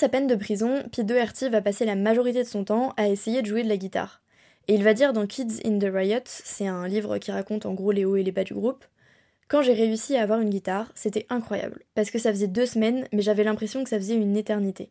Sa 0.02 0.10
peine 0.10 0.26
de 0.26 0.34
prison, 0.34 0.82
Pete 0.92 1.06
Doherty 1.06 1.50
va 1.50 1.62
passer 1.62 1.86
la 1.86 1.96
majorité 1.96 2.42
de 2.42 2.48
son 2.48 2.64
temps 2.64 2.92
à 2.98 3.08
essayer 3.08 3.44
de 3.44 3.46
jouer 3.46 3.62
de 3.62 3.70
la 3.70 3.78
guitare. 3.78 4.24
Et 4.68 4.74
il 4.74 4.84
va 4.84 4.96
dire 4.96 5.14
dans 5.14 5.28
Kids 5.28 5.60
in 5.64 5.78
the 5.78 5.94
Riot, 5.94 6.24
c'est 6.26 6.66
un 6.66 6.88
livre 6.88 7.20
qui 7.20 7.32
raconte 7.32 7.68
en 7.68 7.76
gros 7.76 7.92
les 7.92 8.04
hauts 8.04 8.16
et 8.16 8.24
les 8.24 8.32
bas 8.32 8.44
du 8.44 8.56
groupe, 8.56 8.84
quand 9.48 9.62
j'ai 9.62 9.74
réussi 9.74 10.18
à 10.18 10.24
avoir 10.24 10.40
une 10.40 10.50
guitare, 10.50 10.92
c'était 10.96 11.28
incroyable, 11.30 11.84
parce 11.94 12.10
que 12.10 12.18
ça 12.18 12.32
faisait 12.32 12.48
deux 12.48 12.66
semaines, 12.66 13.08
mais 13.14 13.22
j'avais 13.22 13.44
l'impression 13.44 13.84
que 13.84 13.92
ça 13.92 14.00
faisait 14.00 14.16
une 14.16 14.36
éternité. 14.36 14.90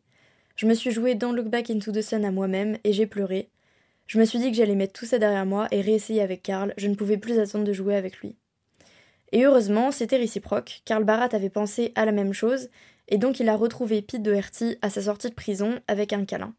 Je 0.55 0.67
me 0.67 0.75
suis 0.75 0.93
joué 0.93 1.17
Don't 1.17 1.35
Look 1.35 1.49
Back 1.49 1.71
into 1.71 1.91
the 1.91 2.03
Sun 2.03 2.25
à 2.25 2.31
moi-même 2.31 2.79
et 2.85 2.93
j'ai 2.93 3.07
pleuré. 3.07 3.49
Je 4.07 4.17
me 4.21 4.25
suis 4.25 4.39
dit 4.39 4.53
que 4.53 4.57
j'allais 4.57 4.77
mettre 4.77 4.93
tout 4.93 5.07
ça 5.07 5.19
derrière 5.19 5.45
moi 5.45 5.67
et 5.73 5.81
réessayer 5.81 6.23
avec 6.23 6.45
Carl, 6.45 6.73
je 6.77 6.87
ne 6.87 6.95
pouvais 6.95 7.17
plus 7.17 7.41
attendre 7.41 7.65
de 7.65 7.73
jouer 7.73 7.97
avec 7.97 8.19
lui. 8.19 8.37
Et 9.33 9.45
heureusement, 9.45 9.91
c'était 9.91 10.19
réciproque, 10.19 10.83
Karl 10.85 11.03
Barat 11.03 11.31
avait 11.33 11.51
pensé 11.51 11.91
à 11.97 12.05
la 12.05 12.13
même 12.13 12.33
chose, 12.33 12.69
et 13.11 13.19
donc 13.19 13.41
il 13.41 13.49
a 13.49 13.57
retrouvé 13.57 14.03
Pete 14.03 14.23
Doherty 14.23 14.79
à 14.83 14.91
sa 14.91 15.03
sortie 15.03 15.29
de 15.29 15.35
prison 15.35 15.81
avec 15.89 16.13
un 16.13 16.25
câlin. 16.25 16.55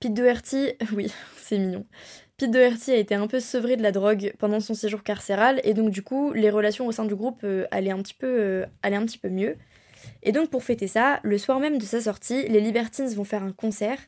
Pete 0.00 0.14
Doherty, 0.14 0.72
oui, 0.92 1.12
c'est 1.36 1.58
mignon. 1.58 1.86
Pete 2.36 2.50
Doherty 2.50 2.90
a 2.90 2.96
été 2.96 3.14
un 3.14 3.28
peu 3.28 3.38
sevré 3.38 3.76
de 3.76 3.82
la 3.82 3.92
drogue 3.92 4.32
pendant 4.38 4.58
son 4.60 4.74
séjour 4.74 5.02
carcéral 5.02 5.60
et 5.62 5.74
donc 5.74 5.90
du 5.90 6.02
coup 6.02 6.32
les 6.32 6.50
relations 6.50 6.86
au 6.86 6.92
sein 6.92 7.04
du 7.04 7.14
groupe 7.14 7.42
euh, 7.44 7.66
allaient, 7.70 7.92
un 7.92 8.02
petit 8.02 8.14
peu, 8.14 8.26
euh, 8.26 8.66
allaient 8.82 8.96
un 8.96 9.04
petit 9.04 9.18
peu 9.18 9.28
mieux. 9.28 9.56
Et 10.22 10.32
donc 10.32 10.50
pour 10.50 10.64
fêter 10.64 10.88
ça, 10.88 11.20
le 11.22 11.38
soir 11.38 11.60
même 11.60 11.78
de 11.78 11.84
sa 11.84 12.00
sortie, 12.00 12.48
les 12.48 12.60
Libertines 12.60 13.08
vont 13.14 13.24
faire 13.24 13.42
un 13.42 13.52
concert 13.52 13.98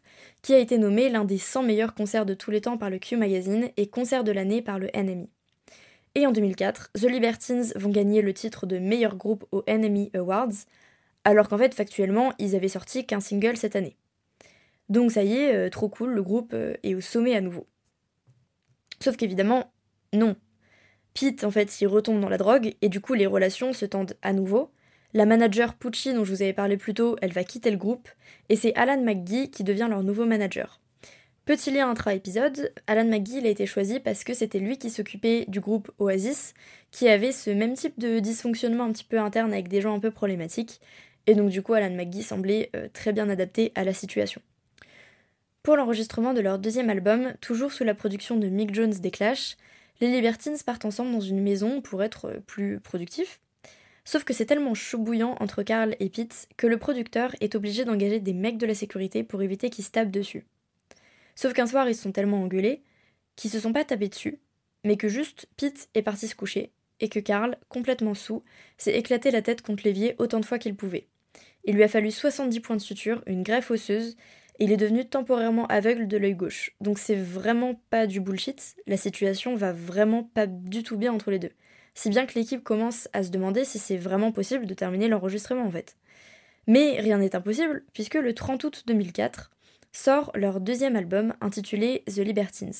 qui 0.42 0.54
a 0.54 0.58
été 0.58 0.78
nommé 0.78 1.08
l'un 1.08 1.24
des 1.24 1.38
100 1.38 1.62
meilleurs 1.62 1.94
concerts 1.94 2.26
de 2.26 2.34
tous 2.34 2.50
les 2.50 2.60
temps 2.60 2.78
par 2.78 2.90
le 2.90 2.98
Q 2.98 3.16
Magazine 3.16 3.70
et 3.76 3.88
concert 3.88 4.24
de 4.24 4.32
l'année 4.32 4.62
par 4.62 4.78
le 4.78 4.88
NME. 4.94 5.28
Et 6.14 6.26
en 6.26 6.32
2004, 6.32 6.92
The 6.94 7.04
Libertines 7.04 7.72
vont 7.76 7.90
gagner 7.90 8.22
le 8.22 8.32
titre 8.32 8.66
de 8.66 8.78
meilleur 8.78 9.16
groupe 9.16 9.44
au 9.52 9.62
NME 9.68 10.08
Awards, 10.14 10.64
alors 11.26 11.48
qu'en 11.48 11.58
fait, 11.58 11.74
factuellement, 11.74 12.32
ils 12.38 12.54
avaient 12.54 12.68
sorti 12.68 13.04
qu'un 13.04 13.18
single 13.18 13.56
cette 13.56 13.74
année. 13.74 13.96
Donc 14.88 15.10
ça 15.10 15.24
y 15.24 15.34
est, 15.34 15.52
euh, 15.52 15.68
trop 15.68 15.88
cool, 15.88 16.10
le 16.10 16.22
groupe 16.22 16.52
euh, 16.54 16.74
est 16.84 16.94
au 16.94 17.00
sommet 17.00 17.34
à 17.34 17.40
nouveau. 17.40 17.66
Sauf 19.02 19.16
qu'évidemment, 19.16 19.72
non. 20.12 20.36
Pete, 21.14 21.42
en 21.42 21.50
fait, 21.50 21.80
il 21.80 21.88
retombe 21.88 22.20
dans 22.20 22.28
la 22.28 22.38
drogue, 22.38 22.76
et 22.80 22.88
du 22.88 23.00
coup, 23.00 23.14
les 23.14 23.26
relations 23.26 23.72
se 23.72 23.84
tendent 23.84 24.16
à 24.22 24.32
nouveau. 24.32 24.70
La 25.14 25.26
manager 25.26 25.74
Pucci, 25.74 26.14
dont 26.14 26.24
je 26.24 26.32
vous 26.32 26.42
avais 26.42 26.52
parlé 26.52 26.76
plus 26.76 26.94
tôt, 26.94 27.16
elle 27.20 27.32
va 27.32 27.42
quitter 27.42 27.72
le 27.72 27.76
groupe, 27.76 28.08
et 28.48 28.54
c'est 28.54 28.74
Alan 28.76 29.02
McGee 29.02 29.50
qui 29.50 29.64
devient 29.64 29.88
leur 29.90 30.04
nouveau 30.04 30.26
manager. 30.26 30.80
Petit 31.46 31.70
lien 31.70 31.88
intra-épisode, 31.88 32.72
Alan 32.88 33.04
McGee 33.04 33.46
a 33.46 33.48
été 33.48 33.66
choisi 33.66 34.00
parce 34.00 34.24
que 34.24 34.34
c'était 34.34 34.58
lui 34.58 34.78
qui 34.78 34.90
s'occupait 34.90 35.44
du 35.46 35.60
groupe 35.60 35.92
Oasis, 36.00 36.54
qui 36.90 37.08
avait 37.08 37.30
ce 37.30 37.50
même 37.50 37.74
type 37.74 38.00
de 38.00 38.18
dysfonctionnement 38.18 38.82
un 38.82 38.90
petit 38.90 39.04
peu 39.04 39.20
interne 39.20 39.52
avec 39.52 39.68
des 39.68 39.80
gens 39.80 39.94
un 39.94 40.00
peu 40.00 40.10
problématiques, 40.10 40.80
et 41.26 41.34
donc 41.34 41.50
du 41.50 41.62
coup, 41.62 41.74
Alan 41.74 41.94
McGee 41.94 42.22
semblait 42.22 42.70
euh, 42.76 42.88
très 42.92 43.12
bien 43.12 43.28
adapté 43.28 43.72
à 43.74 43.84
la 43.84 43.92
situation. 43.92 44.40
Pour 45.62 45.76
l'enregistrement 45.76 46.32
de 46.32 46.40
leur 46.40 46.58
deuxième 46.58 46.90
album, 46.90 47.34
toujours 47.40 47.72
sous 47.72 47.84
la 47.84 47.94
production 47.94 48.36
de 48.36 48.48
Mick 48.48 48.74
Jones 48.74 48.90
des 48.92 49.10
Clash, 49.10 49.56
les 50.00 50.10
Libertines 50.10 50.58
partent 50.64 50.84
ensemble 50.84 51.12
dans 51.12 51.20
une 51.20 51.42
maison 51.42 51.80
pour 51.80 52.02
être 52.02 52.26
euh, 52.26 52.40
plus 52.46 52.80
productifs. 52.80 53.40
Sauf 54.04 54.22
que 54.22 54.32
c'est 54.32 54.46
tellement 54.46 54.74
chaud 54.74 54.98
bouillant 54.98 55.34
entre 55.40 55.64
Carl 55.64 55.96
et 55.98 56.08
Pete 56.08 56.48
que 56.56 56.68
le 56.68 56.78
producteur 56.78 57.34
est 57.40 57.56
obligé 57.56 57.84
d'engager 57.84 58.20
des 58.20 58.34
mecs 58.34 58.58
de 58.58 58.66
la 58.66 58.74
sécurité 58.74 59.24
pour 59.24 59.42
éviter 59.42 59.68
qu'ils 59.68 59.84
se 59.84 59.90
tapent 59.90 60.12
dessus. 60.12 60.46
Sauf 61.34 61.52
qu'un 61.54 61.66
soir, 61.66 61.88
ils 61.88 61.94
se 61.96 62.02
sont 62.02 62.12
tellement 62.12 62.42
engueulés 62.42 62.82
qu'ils 63.34 63.50
se 63.50 63.60
sont 63.60 63.72
pas 63.72 63.84
tapés 63.84 64.08
dessus, 64.08 64.38
mais 64.84 64.96
que 64.96 65.08
juste 65.08 65.48
Pete 65.56 65.88
est 65.94 66.02
parti 66.02 66.28
se 66.28 66.34
coucher 66.34 66.70
et 67.00 67.08
que 67.08 67.20
Carl, 67.20 67.58
complètement 67.68 68.14
sous, 68.14 68.42
s'est 68.78 68.96
éclaté 68.96 69.30
la 69.30 69.42
tête 69.42 69.60
contre 69.60 69.82
l'évier 69.84 70.14
autant 70.18 70.40
de 70.40 70.46
fois 70.46 70.58
qu'il 70.58 70.74
pouvait. 70.74 71.08
Il 71.66 71.74
lui 71.74 71.82
a 71.82 71.88
fallu 71.88 72.12
70 72.12 72.60
points 72.60 72.76
de 72.76 72.80
suture, 72.80 73.22
une 73.26 73.42
greffe 73.42 73.72
osseuse, 73.72 74.16
et 74.58 74.64
il 74.64 74.72
est 74.72 74.76
devenu 74.76 75.04
temporairement 75.04 75.66
aveugle 75.66 76.06
de 76.06 76.16
l'œil 76.16 76.34
gauche. 76.34 76.70
Donc 76.80 76.98
c'est 76.98 77.16
vraiment 77.16 77.80
pas 77.90 78.06
du 78.06 78.20
bullshit, 78.20 78.76
la 78.86 78.96
situation 78.96 79.56
va 79.56 79.72
vraiment 79.72 80.22
pas 80.22 80.46
du 80.46 80.84
tout 80.84 80.96
bien 80.96 81.12
entre 81.12 81.30
les 81.30 81.40
deux. 81.40 81.50
Si 81.94 82.08
bien 82.08 82.24
que 82.24 82.38
l'équipe 82.38 82.62
commence 82.62 83.08
à 83.12 83.22
se 83.24 83.30
demander 83.30 83.64
si 83.64 83.78
c'est 83.78 83.96
vraiment 83.96 84.30
possible 84.30 84.66
de 84.66 84.74
terminer 84.74 85.08
l'enregistrement 85.08 85.66
en 85.66 85.70
fait. 85.70 85.96
Mais 86.68 87.00
rien 87.00 87.18
n'est 87.18 87.34
impossible, 87.34 87.84
puisque 87.92 88.14
le 88.14 88.32
30 88.32 88.64
août 88.64 88.84
2004 88.86 89.50
sort 89.92 90.30
leur 90.34 90.60
deuxième 90.60 90.94
album 90.94 91.34
intitulé 91.40 92.04
The 92.06 92.18
Libertines. 92.18 92.72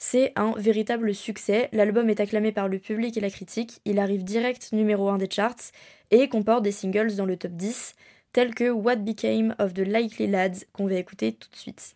C'est 0.00 0.32
un 0.36 0.52
véritable 0.52 1.12
succès, 1.12 1.68
l'album 1.72 2.08
est 2.08 2.20
acclamé 2.20 2.52
par 2.52 2.68
le 2.68 2.78
public 2.78 3.16
et 3.16 3.20
la 3.20 3.30
critique, 3.30 3.80
il 3.84 3.98
arrive 3.98 4.22
direct 4.22 4.72
numéro 4.72 5.08
1 5.08 5.18
des 5.18 5.28
charts 5.28 5.72
et 6.10 6.28
comporte 6.28 6.62
des 6.62 6.72
singles 6.72 7.16
dans 7.16 7.26
le 7.26 7.36
top 7.36 7.52
10, 7.52 7.94
tels 8.32 8.54
que 8.54 8.70
What 8.70 8.96
Became 8.96 9.54
of 9.58 9.74
the 9.74 9.80
Likely 9.80 10.26
Lads 10.26 10.64
qu'on 10.72 10.86
va 10.86 10.94
écouter 10.94 11.32
tout 11.32 11.50
de 11.50 11.56
suite. 11.56 11.94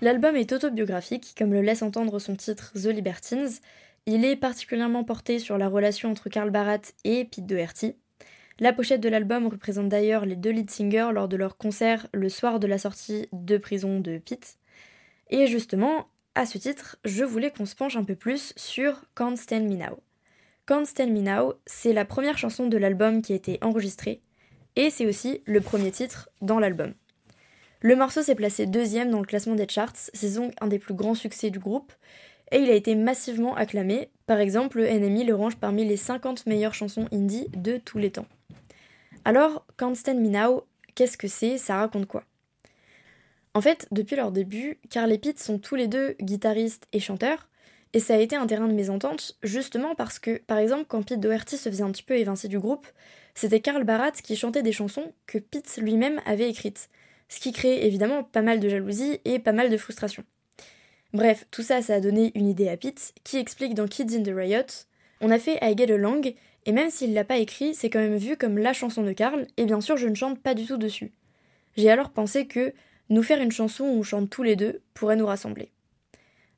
L'album 0.00 0.36
est 0.36 0.52
autobiographique, 0.52 1.34
comme 1.36 1.52
le 1.52 1.60
laisse 1.60 1.82
entendre 1.82 2.20
son 2.20 2.36
titre 2.36 2.72
The 2.74 2.86
Libertines. 2.86 3.48
Il 4.06 4.24
est 4.24 4.36
particulièrement 4.36 5.02
porté 5.02 5.40
sur 5.40 5.58
la 5.58 5.68
relation 5.68 6.08
entre 6.10 6.28
Karl 6.28 6.50
Barat 6.50 6.78
et 7.02 7.24
Pete 7.24 7.46
Doherty. 7.46 7.96
La 8.60 8.72
pochette 8.72 9.00
de 9.00 9.08
l'album 9.08 9.48
représente 9.48 9.88
d'ailleurs 9.88 10.24
les 10.24 10.36
deux 10.36 10.50
lead 10.50 10.70
singers 10.70 11.10
lors 11.12 11.26
de 11.26 11.36
leur 11.36 11.56
concert 11.56 12.06
le 12.12 12.28
soir 12.28 12.60
de 12.60 12.68
la 12.68 12.78
sortie 12.78 13.28
de 13.32 13.58
prison 13.58 13.98
de 13.98 14.18
Pete. 14.18 14.58
Et 15.30 15.48
justement, 15.48 16.06
à 16.36 16.46
ce 16.46 16.58
titre, 16.58 16.96
je 17.04 17.24
voulais 17.24 17.50
qu'on 17.50 17.66
se 17.66 17.74
penche 17.74 17.96
un 17.96 18.04
peu 18.04 18.14
plus 18.14 18.52
sur 18.54 19.02
Can't 19.16 19.36
Stand 19.36 19.64
Me 19.64 19.76
Now. 19.76 19.98
Can't 20.66 20.84
Stand 20.84 21.10
Me 21.10 21.22
Now, 21.22 21.54
c'est 21.66 21.92
la 21.92 22.04
première 22.04 22.38
chanson 22.38 22.68
de 22.68 22.76
l'album 22.76 23.20
qui 23.20 23.32
a 23.32 23.36
été 23.36 23.58
enregistrée, 23.62 24.22
et 24.76 24.90
c'est 24.90 25.06
aussi 25.06 25.42
le 25.44 25.60
premier 25.60 25.90
titre 25.90 26.30
dans 26.40 26.60
l'album. 26.60 26.94
Le 27.80 27.94
morceau 27.94 28.22
s'est 28.22 28.34
placé 28.34 28.66
deuxième 28.66 29.10
dans 29.10 29.20
le 29.20 29.26
classement 29.26 29.54
des 29.54 29.68
charts, 29.68 29.92
c'est 29.94 30.34
donc 30.34 30.52
un 30.60 30.66
des 30.66 30.80
plus 30.80 30.94
grands 30.94 31.14
succès 31.14 31.50
du 31.50 31.60
groupe, 31.60 31.92
et 32.50 32.58
il 32.58 32.68
a 32.70 32.74
été 32.74 32.96
massivement 32.96 33.54
acclamé. 33.54 34.10
Par 34.26 34.40
exemple, 34.40 34.78
le 34.78 34.88
NME 34.88 35.24
le 35.24 35.34
range 35.34 35.56
parmi 35.56 35.84
les 35.84 35.96
50 35.96 36.46
meilleures 36.46 36.74
chansons 36.74 37.06
indie 37.12 37.46
de 37.56 37.76
tous 37.76 37.98
les 37.98 38.10
temps. 38.10 38.26
Alors, 39.24 39.64
Can't 39.76 39.94
Stand 39.94 40.18
Me 40.18 40.28
Now, 40.28 40.64
qu'est-ce 40.96 41.16
que 41.16 41.28
c'est? 41.28 41.56
Ça 41.56 41.76
raconte 41.76 42.06
quoi? 42.06 42.24
En 43.54 43.60
fait, 43.60 43.86
depuis 43.92 44.16
leur 44.16 44.32
début, 44.32 44.78
Carl 44.90 45.12
et 45.12 45.18
Pete 45.18 45.38
sont 45.38 45.58
tous 45.58 45.76
les 45.76 45.86
deux 45.86 46.16
guitaristes 46.20 46.88
et 46.92 47.00
chanteurs, 47.00 47.48
et 47.92 48.00
ça 48.00 48.14
a 48.14 48.18
été 48.18 48.34
un 48.34 48.46
terrain 48.48 48.66
de 48.66 48.74
mésentente, 48.74 49.38
justement 49.44 49.94
parce 49.94 50.18
que, 50.18 50.38
par 50.46 50.58
exemple, 50.58 50.86
quand 50.88 51.04
Pete 51.04 51.20
Doherty 51.20 51.56
se 51.56 51.68
faisait 51.68 51.84
un 51.84 51.92
petit 51.92 52.02
peu 52.02 52.14
évincer 52.16 52.48
du 52.48 52.58
groupe, 52.58 52.88
c'était 53.34 53.60
Karl 53.60 53.84
Barat 53.84 54.10
qui 54.10 54.34
chantait 54.34 54.62
des 54.62 54.72
chansons 54.72 55.12
que 55.26 55.38
Pete 55.38 55.76
lui-même 55.76 56.20
avait 56.26 56.50
écrites 56.50 56.88
ce 57.28 57.40
qui 57.40 57.52
crée 57.52 57.86
évidemment 57.86 58.22
pas 58.24 58.42
mal 58.42 58.60
de 58.60 58.68
jalousie 58.68 59.20
et 59.24 59.38
pas 59.38 59.52
mal 59.52 59.70
de 59.70 59.76
frustration. 59.76 60.24
Bref, 61.12 61.46
tout 61.50 61.62
ça, 61.62 61.80
ça 61.80 61.94
a 61.94 62.00
donné 62.00 62.32
une 62.34 62.48
idée 62.48 62.68
à 62.68 62.76
Pete, 62.76 63.14
qui 63.24 63.38
explique 63.38 63.74
dans 63.74 63.86
Kids 63.86 64.14
in 64.16 64.22
the 64.22 64.34
Riot 64.34 64.66
On 65.20 65.30
a 65.30 65.38
fait 65.38 65.58
I 65.62 65.74
Get 65.76 65.92
Along, 65.92 66.34
et 66.66 66.72
même 66.72 66.90
s'il 66.90 67.14
l'a 67.14 67.24
pas 67.24 67.38
écrit, 67.38 67.74
c'est 67.74 67.88
quand 67.88 67.98
même 67.98 68.16
vu 68.16 68.36
comme 68.36 68.58
la 68.58 68.72
chanson 68.72 69.02
de 69.02 69.12
Carl, 69.12 69.46
et 69.56 69.64
bien 69.64 69.80
sûr 69.80 69.96
je 69.96 70.08
ne 70.08 70.14
chante 70.14 70.38
pas 70.40 70.54
du 70.54 70.66
tout 70.66 70.76
dessus. 70.76 71.12
J'ai 71.76 71.90
alors 71.90 72.10
pensé 72.10 72.46
que 72.46 72.74
nous 73.08 73.22
faire 73.22 73.40
une 73.40 73.52
chanson 73.52 73.84
où 73.84 73.98
on 73.98 74.02
chante 74.02 74.28
tous 74.28 74.42
les 74.42 74.56
deux 74.56 74.82
pourrait 74.94 75.16
nous 75.16 75.26
rassembler. 75.26 75.70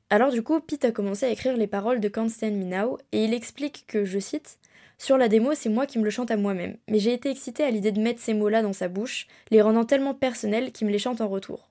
Alors 0.08 0.32
du 0.32 0.42
coup, 0.42 0.58
Pete 0.60 0.84
a 0.84 0.90
commencé 0.90 1.26
à 1.26 1.30
écrire 1.30 1.56
les 1.56 1.68
paroles 1.68 2.00
de 2.00 2.08
Can't 2.08 2.28
Stand 2.28 2.72
et 3.12 3.24
il 3.24 3.32
explique 3.32 3.84
que, 3.86 4.04
je 4.04 4.18
cite, 4.18 4.58
Sur 5.00 5.16
la 5.16 5.28
démo, 5.28 5.54
c'est 5.54 5.70
moi 5.70 5.86
qui 5.86 5.98
me 5.98 6.04
le 6.04 6.10
chante 6.10 6.30
à 6.30 6.36
moi-même, 6.36 6.76
mais 6.86 6.98
j'ai 6.98 7.14
été 7.14 7.30
excitée 7.30 7.64
à 7.64 7.70
l'idée 7.70 7.90
de 7.90 8.02
mettre 8.02 8.20
ces 8.20 8.34
mots-là 8.34 8.60
dans 8.60 8.74
sa 8.74 8.88
bouche, 8.88 9.28
les 9.50 9.62
rendant 9.62 9.86
tellement 9.86 10.12
personnels 10.12 10.72
qu'il 10.72 10.86
me 10.86 10.92
les 10.92 10.98
chante 10.98 11.22
en 11.22 11.28
retour. 11.28 11.70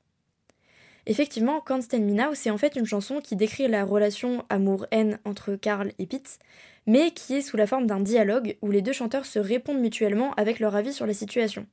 Effectivement, 1.06 1.62
Can't 1.62 1.84
Stand 1.84 2.02
Me 2.02 2.34
c'est 2.34 2.50
en 2.50 2.58
fait 2.58 2.76
une 2.76 2.88
chanson 2.88 3.22
qui 3.22 3.36
décrit 3.36 3.68
la 3.68 3.86
relation 3.86 4.46
amour-haine 4.50 5.20
entre 5.26 5.54
Carl 5.54 5.92
et 6.00 6.08
Pete, 6.08 6.40
mais 6.88 7.12
qui 7.12 7.36
est 7.36 7.42
sous 7.42 7.56
la 7.56 7.68
forme 7.68 7.86
d'un 7.86 8.00
dialogue 8.00 8.58
où 8.64 8.72
les 8.72 8.82
deux 8.82 8.94
chanteurs 8.94 9.28
se 9.28 9.38
répondent 9.38 9.80
mutuellement 9.80 10.34
avec 10.34 10.60
leur 10.60 10.76
avis 10.76 10.92
sur 10.92 11.06
la 11.06 11.14
situation. 11.14 11.68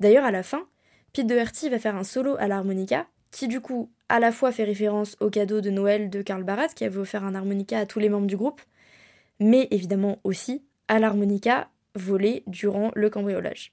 D'ailleurs, 0.00 0.26
à 0.26 0.32
la 0.32 0.42
fin, 0.42 0.66
Pete 1.14 1.26
Doherty 1.26 1.70
va 1.70 1.78
faire 1.78 1.96
un 1.96 2.04
solo 2.04 2.36
à 2.38 2.46
l'harmonica, 2.46 3.06
qui 3.30 3.48
du 3.48 3.62
coup 3.62 3.90
à 4.10 4.20
la 4.20 4.32
fois 4.32 4.52
fait 4.52 4.64
référence 4.64 5.16
au 5.20 5.30
cadeau 5.30 5.62
de 5.62 5.70
Noël 5.70 6.10
de 6.10 6.20
Karl 6.20 6.44
Barat, 6.44 6.68
qui 6.68 6.84
avait 6.84 6.98
offert 6.98 7.24
un 7.24 7.34
harmonica 7.34 7.78
à 7.78 7.86
tous 7.86 8.00
les 8.00 8.10
membres 8.10 8.26
du 8.26 8.36
groupe, 8.36 8.60
mais 9.40 9.66
évidemment 9.70 10.18
aussi 10.24 10.62
à 10.88 10.98
l'harmonica 10.98 11.68
volé 11.94 12.42
durant 12.46 12.90
le 12.94 13.10
cambriolage. 13.10 13.72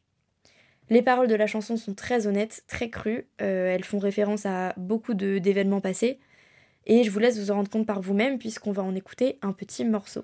Les 0.90 1.02
paroles 1.02 1.28
de 1.28 1.36
la 1.36 1.48
chanson 1.48 1.78
sont 1.78 1.94
très 1.94 2.28
honnêtes, 2.28 2.64
très 2.68 2.90
crues, 2.90 3.26
euh, 3.42 3.74
elles 3.74 3.84
font 3.84 4.00
référence 4.00 4.46
à 4.46 4.74
beaucoup 4.78 5.14
d'événements 5.14 5.82
passés, 5.82 6.20
et 6.86 7.04
je 7.04 7.12
vous 7.12 7.20
laisse 7.20 7.40
vous 7.40 7.52
en 7.52 7.56
rendre 7.56 7.70
compte 7.70 7.88
par 7.88 8.02
vous-même 8.02 8.38
puisqu'on 8.38 8.72
va 8.72 8.84
en 8.84 8.96
écouter 8.96 9.38
un 9.42 9.54
petit 9.54 9.86
morceau. 9.86 10.24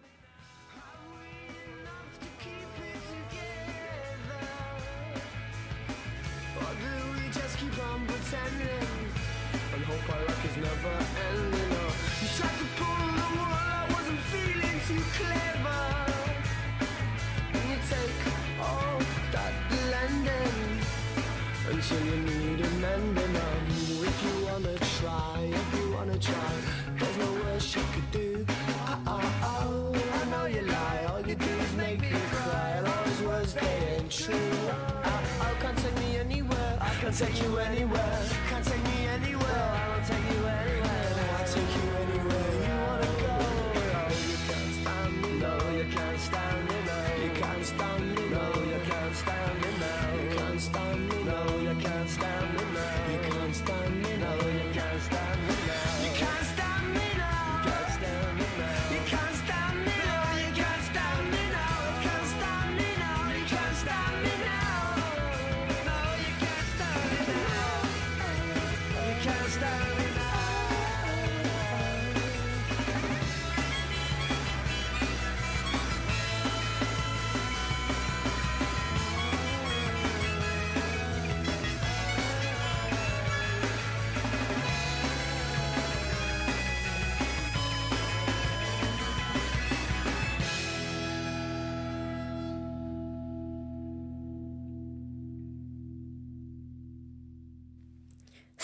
So 21.88 21.96
you 21.96 22.18
need 22.18 22.60
a 22.60 22.70
mending 22.84 23.36
on 23.48 23.62
If 23.70 24.22
you 24.26 24.46
wanna 24.46 24.78
try, 25.00 25.40
if 25.40 25.80
you 25.80 25.94
wanna 25.94 26.20
try. 26.20 26.54
There's 27.00 27.18
no 27.18 27.32
worse 27.46 27.76
you 27.78 27.82
could 27.94 28.12
do. 28.12 28.46
Oh, 28.88 29.00
oh, 29.08 29.94
oh, 29.96 30.22
I 30.22 30.30
know 30.30 30.46
you 30.48 30.64
lie. 30.64 31.06
All 31.10 31.26
you 31.26 31.36
do 31.36 31.46
is 31.46 31.74
make 31.78 32.02
me 32.02 32.10
cry. 32.30 32.80
All 32.80 33.06
those 33.06 33.22
words, 33.22 33.54
they 33.54 33.96
ain't 33.96 34.12
true. 34.12 34.36
Oh, 34.36 35.24
oh, 35.44 35.58
can't 35.62 35.78
take 35.78 35.98
me 36.00 36.18
anywhere. 36.18 36.78
I 36.82 36.90
can't 37.00 37.18
take 37.18 37.42
you 37.42 37.58
anywhere. 37.58 38.22
Can't 38.50 38.66
take 38.66 38.84
me 38.84 39.08
anywhere. 39.08 39.37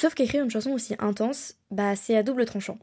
Sauf 0.03 0.15
qu'écrire 0.15 0.43
une 0.43 0.51
chanson 0.51 0.71
aussi 0.71 0.95
intense, 0.99 1.55
bah 1.71 1.95
c'est 1.95 2.17
à 2.17 2.23
double 2.23 2.43
tranchant. 2.43 2.77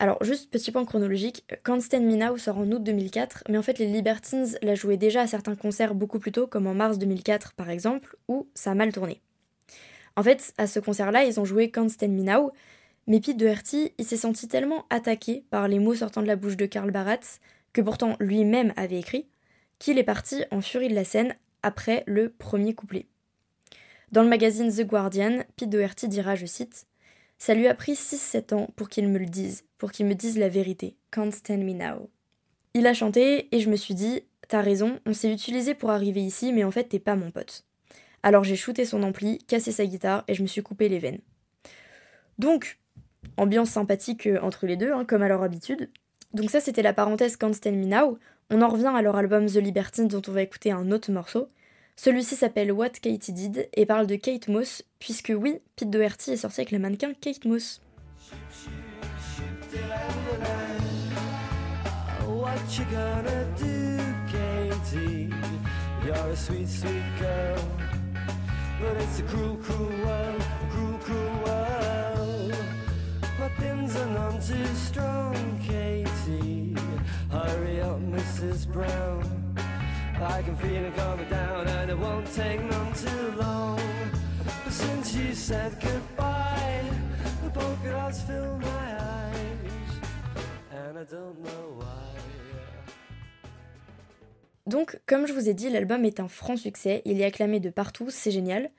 Alors, 0.00 0.24
juste 0.24 0.50
petit 0.50 0.72
point 0.72 0.84
chronologique, 0.84 1.46
Can't 1.62 1.78
Stand 1.78 2.36
sort 2.36 2.58
en 2.58 2.68
août 2.72 2.82
2004, 2.82 3.44
mais 3.48 3.58
en 3.58 3.62
fait 3.62 3.78
les 3.78 3.86
Libertines 3.86 4.48
la 4.60 4.74
jouaient 4.74 4.96
déjà 4.96 5.20
à 5.20 5.28
certains 5.28 5.54
concerts 5.54 5.94
beaucoup 5.94 6.18
plus 6.18 6.32
tôt, 6.32 6.48
comme 6.48 6.66
en 6.66 6.74
mars 6.74 6.98
2004 6.98 7.52
par 7.52 7.70
exemple, 7.70 8.16
où 8.26 8.48
ça 8.56 8.72
a 8.72 8.74
mal 8.74 8.92
tourné. 8.92 9.20
En 10.16 10.24
fait, 10.24 10.52
à 10.58 10.66
ce 10.66 10.80
concert-là, 10.80 11.22
ils 11.22 11.38
ont 11.38 11.44
joué 11.44 11.70
Can't 11.70 11.90
Stand 11.90 12.50
mais 13.06 13.20
Pete 13.20 13.36
Doherty, 13.36 13.92
il 13.96 14.04
s'est 14.04 14.16
senti 14.16 14.48
tellement 14.48 14.84
attaqué 14.90 15.44
par 15.48 15.68
les 15.68 15.78
mots 15.78 15.94
sortant 15.94 16.22
de 16.22 16.26
la 16.26 16.34
bouche 16.34 16.56
de 16.56 16.66
Karl 16.66 16.90
Barat, 16.90 17.20
que 17.72 17.82
pourtant 17.82 18.16
lui-même 18.18 18.72
avait 18.76 18.98
écrit, 18.98 19.28
qu'il 19.78 19.96
est 19.96 20.02
parti 20.02 20.42
en 20.50 20.60
furie 20.60 20.88
de 20.88 20.96
la 20.96 21.04
scène 21.04 21.36
après 21.62 22.02
le 22.08 22.30
premier 22.30 22.74
couplet. 22.74 23.06
Dans 24.12 24.22
le 24.22 24.28
magazine 24.28 24.70
The 24.70 24.86
Guardian, 24.86 25.42
Pete 25.56 25.70
Doherty 25.70 26.06
dira, 26.06 26.34
je 26.34 26.44
cite, 26.44 26.86
Ça 27.38 27.54
lui 27.54 27.66
a 27.66 27.74
pris 27.74 27.94
6-7 27.94 28.54
ans 28.54 28.68
pour 28.76 28.90
qu'il 28.90 29.08
me 29.08 29.18
le 29.18 29.24
dise, 29.24 29.64
pour 29.78 29.90
qu'il 29.90 30.04
me 30.04 30.14
dise 30.14 30.38
la 30.38 30.50
vérité. 30.50 30.96
Can't 31.10 31.30
stand 31.30 31.60
me 31.60 31.72
now. 31.72 32.10
Il 32.74 32.86
a 32.86 32.92
chanté 32.92 33.48
et 33.54 33.60
je 33.60 33.70
me 33.70 33.76
suis 33.76 33.94
dit, 33.94 34.22
T'as 34.48 34.60
raison, 34.60 35.00
on 35.06 35.14
s'est 35.14 35.32
utilisé 35.32 35.72
pour 35.72 35.90
arriver 35.90 36.20
ici, 36.20 36.52
mais 36.52 36.62
en 36.62 36.70
fait 36.70 36.84
t'es 36.84 36.98
pas 36.98 37.16
mon 37.16 37.30
pote. 37.30 37.64
Alors 38.22 38.44
j'ai 38.44 38.54
shooté 38.54 38.84
son 38.84 39.02
ampli, 39.02 39.38
cassé 39.38 39.72
sa 39.72 39.86
guitare 39.86 40.24
et 40.28 40.34
je 40.34 40.42
me 40.42 40.46
suis 40.46 40.62
coupé 40.62 40.90
les 40.90 40.98
veines. 40.98 41.20
Donc, 42.38 42.78
ambiance 43.38 43.70
sympathique 43.70 44.26
euh, 44.26 44.38
entre 44.42 44.66
les 44.66 44.76
deux, 44.76 44.92
hein, 44.92 45.06
comme 45.06 45.22
à 45.22 45.28
leur 45.28 45.42
habitude. 45.42 45.90
Donc 46.34 46.50
ça 46.50 46.60
c'était 46.60 46.82
la 46.82 46.92
parenthèse 46.92 47.38
Can't 47.38 47.54
Stand 47.54 47.76
Me 47.76 47.86
Now. 47.86 48.18
On 48.50 48.60
en 48.60 48.68
revient 48.68 48.92
à 48.94 49.00
leur 49.00 49.16
album 49.16 49.46
The 49.46 49.56
Libertine 49.56 50.08
dont 50.08 50.20
on 50.28 50.32
va 50.32 50.42
écouter 50.42 50.70
un 50.70 50.90
autre 50.92 51.10
morceau. 51.10 51.48
Celui-ci 52.04 52.34
s'appelle 52.34 52.72
What 52.72 52.88
Katie 53.00 53.32
Did 53.32 53.68
et 53.74 53.86
parle 53.86 54.08
de 54.08 54.16
Kate 54.16 54.48
Moss, 54.48 54.82
puisque 54.98 55.32
oui, 55.36 55.60
Pete 55.76 55.88
Doherty 55.88 56.32
est 56.32 56.36
sorti 56.36 56.62
avec 56.62 56.72
le 56.72 56.80
mannequin 56.80 57.12
Kate 57.14 57.44
Moss. 57.44 57.80
Comme 95.12 95.26
je 95.26 95.34
vous 95.34 95.50
ai 95.50 95.52
dit, 95.52 95.68
l'album 95.68 96.06
est 96.06 96.20
un 96.20 96.28
franc 96.28 96.56
succès, 96.56 97.02
il 97.04 97.20
est 97.20 97.24
acclamé 97.26 97.60
de 97.60 97.68
partout, 97.68 98.06
c'est 98.08 98.30
génial. 98.30 98.70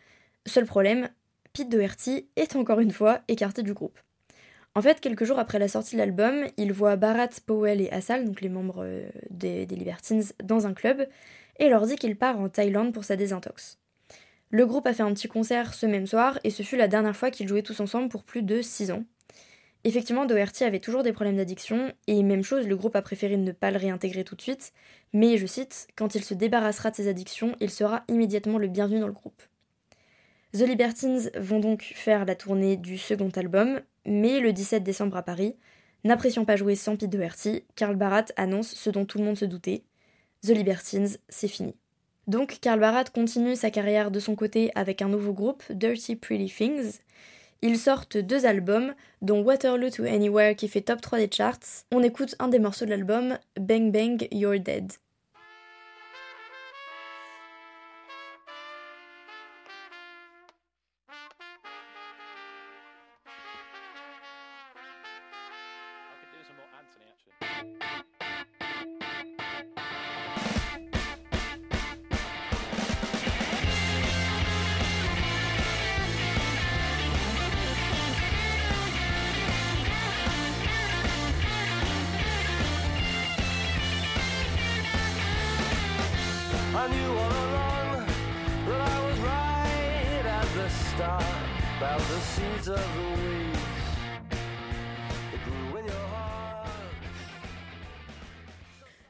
Seul 0.48 0.66
problème, 0.66 1.10
Pete 1.54 1.70
Doherty 1.70 2.28
est 2.36 2.56
encore 2.56 2.80
une 2.80 2.90
fois 2.90 3.22
écarté 3.28 3.62
du 3.62 3.76
groupe. 3.76 4.00
En 4.74 4.82
fait, 4.82 5.00
quelques 5.00 5.26
jours 5.26 5.38
après 5.38 5.60
la 5.60 5.68
sortie 5.68 5.94
de 5.94 6.00
l'album, 6.00 6.48
il 6.58 6.74
voit 6.74 6.96
Barat, 6.96 7.30
Powell 7.46 7.82
et 7.82 7.92
Assal, 7.92 8.26
donc 8.26 8.42
les 8.42 8.50
membres 8.50 8.84
euh, 8.84 9.08
des, 9.30 9.68
Libertines, 9.68 10.24
dans 10.44 10.66
un 10.66 10.74
club, 10.74 11.08
et 11.60 11.70
leur 11.70 11.86
dit 11.86 11.98
qu'il 11.98 12.18
part 12.18 12.40
en 12.40 12.50
Thaïlande 12.50 12.96
pour 12.96 13.04
sa 13.04 13.16
désintox. 13.16 13.78
Le 14.50 14.66
groupe 14.66 14.88
a 14.88 14.94
fait 14.96 15.04
un 15.04 15.14
petit 15.14 15.28
concert 15.28 15.76
ce 15.76 15.86
même 15.86 16.08
soir, 16.08 16.40
et 16.44 16.50
ce 16.50 16.64
fut 16.64 16.78
la 16.78 16.88
dernière 16.88 17.16
fois 17.16 17.30
qu'ils 17.30 17.48
jouaient 17.48 17.62
tous 17.62 17.80
ensemble 17.80 18.10
pour 18.10 18.24
plus 18.24 18.42
de 18.42 18.64
6 18.64 18.90
ans. 18.90 19.04
Effectivement, 19.84 20.26
Doherty 20.26 20.64
avait 20.64 20.80
toujours 20.80 21.04
des 21.04 21.12
problèmes 21.12 21.38
d'addiction, 21.38 21.92
et 22.08 22.24
même 22.24 22.44
chose, 22.44 22.68
le 22.68 22.76
groupe 22.76 22.96
a 22.96 23.02
préféré 23.02 23.36
ne 23.36 23.52
pas 23.52 23.72
le 23.72 23.78
réintégrer 23.78 24.24
tout 24.24 24.36
de 24.36 24.42
suite, 24.42 24.72
mais 25.12 25.38
je 25.38 25.46
cite, 25.46 25.88
quand 25.96 26.16
il 26.16 26.24
se 26.24 26.34
débarrassera 26.34 26.90
de 26.92 26.96
ses 26.96 27.08
addictions, 27.08 27.56
il 27.60 27.70
sera 27.70 28.04
immédiatement 28.08 28.58
le 28.58 28.68
bienvenu 28.68 29.00
dans 29.00 29.08
le 29.08 29.14
groupe. 29.14 29.42
The 30.54 30.62
Libertines 30.62 31.32
vont 31.36 31.60
donc 31.60 31.82
faire 31.96 32.26
la 32.26 32.36
tournée 32.36 32.78
du 32.78 32.98
second 32.98 33.30
album, 33.36 33.82
mais 34.06 34.40
le 34.40 34.54
17 34.54 34.84
décembre 34.84 35.18
à 35.18 35.24
Paris, 35.24 35.56
N'appréciant 36.06 36.44
pas 36.44 36.58
jouer 36.58 36.76
sans 36.76 36.98
Pete 36.98 37.10
Doherty, 37.10 37.64
Karl 37.76 37.96
Barat 37.96 38.26
annonce 38.36 38.74
ce 38.74 38.90
dont 38.90 39.06
tout 39.06 39.20
le 39.20 39.24
monde 39.24 39.38
se 39.38 39.46
doutait 39.46 39.84
The 40.42 40.50
Libertines, 40.50 41.08
c'est 41.30 41.48
fini. 41.48 41.76
Donc 42.28 42.58
Karl 42.60 42.80
Barat 42.80 43.06
continue 43.06 43.56
sa 43.56 43.72
carrière 43.72 44.12
de 44.12 44.20
son 44.20 44.36
côté 44.36 44.72
avec 44.76 45.02
un 45.02 45.08
nouveau 45.08 45.32
groupe, 45.32 45.64
Dirty 45.70 46.18
Pretty 46.18 46.54
Things. 46.54 47.00
Ils 47.66 47.80
sortent 47.80 48.18
deux 48.18 48.46
albums, 48.46 48.94
dont 49.22 49.42
Waterloo 49.42 49.90
to 49.90 50.04
Anywhere 50.04 50.54
qui 50.54 50.68
fait 50.68 50.82
top 50.82 51.00
3 51.00 51.20
des 51.20 51.30
charts. 51.32 51.86
On 51.94 52.04
écoute 52.04 52.36
un 52.40 52.50
des 52.50 52.60
morceaux 52.60 52.84
de 52.84 52.90
l'album, 52.90 53.38
Bang 53.58 53.90
Bang 53.90 54.28
You're 54.34 54.60
Dead. 54.60 54.92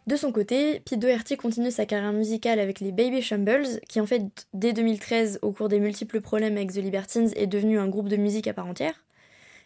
De 0.06 0.17
son 0.17 0.32
côté, 0.34 0.82
Pete 0.82 1.00
Doherty 1.00 1.38
continue 1.38 1.72
sa 1.72 1.86
carrière 1.86 2.12
musicale 2.12 2.60
avec 2.60 2.82
les 2.82 2.91
Baby 2.91 3.22
Shambles, 3.22 3.80
qui 3.88 4.02
en 4.02 4.06
fait, 4.06 4.24
dès 4.54 4.74
2013, 4.74 5.39
au 5.41 5.54
cours 5.54 5.69
des 5.69 5.80
multiples 5.80 6.19
problèmes 6.19 6.58
avec 6.58 6.74
The 6.74 6.78
Libertines, 6.78 7.32
est 7.36 7.48
devenu 7.48 7.80
un 7.80 7.88
groupe 7.88 8.10
de 8.10 8.17
musique 8.17 8.48
à 8.48 8.54
part 8.54 8.67
entière. 8.67 9.06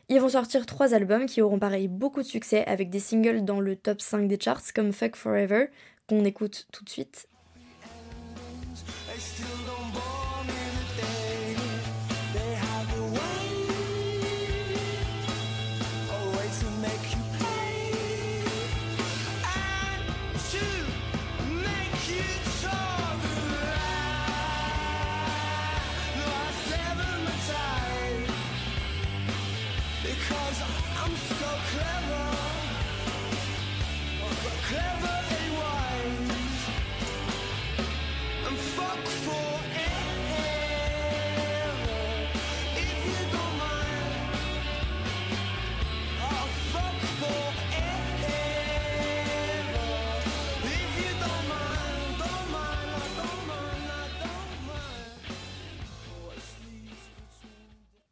Ils 0.10 0.22
vont 0.22 0.30
sortir 0.30 0.66
trois 0.66 0.94
albums 0.94 1.26
qui 1.26 1.42
auront 1.42 1.60
pareil 1.60 1.88
beaucoup 1.88 2.22
de 2.22 2.28
succès 2.28 2.64
avec 2.66 2.90
des 2.90 3.00
singles 3.00 3.44
dans 3.44 3.60
le 3.60 3.76
top 3.76 4.00
5 4.00 4.28
des 4.28 4.40
charts 4.40 4.74
comme 4.76 4.94
Fuck 4.94 5.16
Forever, 5.16 5.66
qu'on 6.08 6.24
écoute 6.24 6.68
tout 6.72 6.84
de 6.84 6.90
suite. 6.90 7.28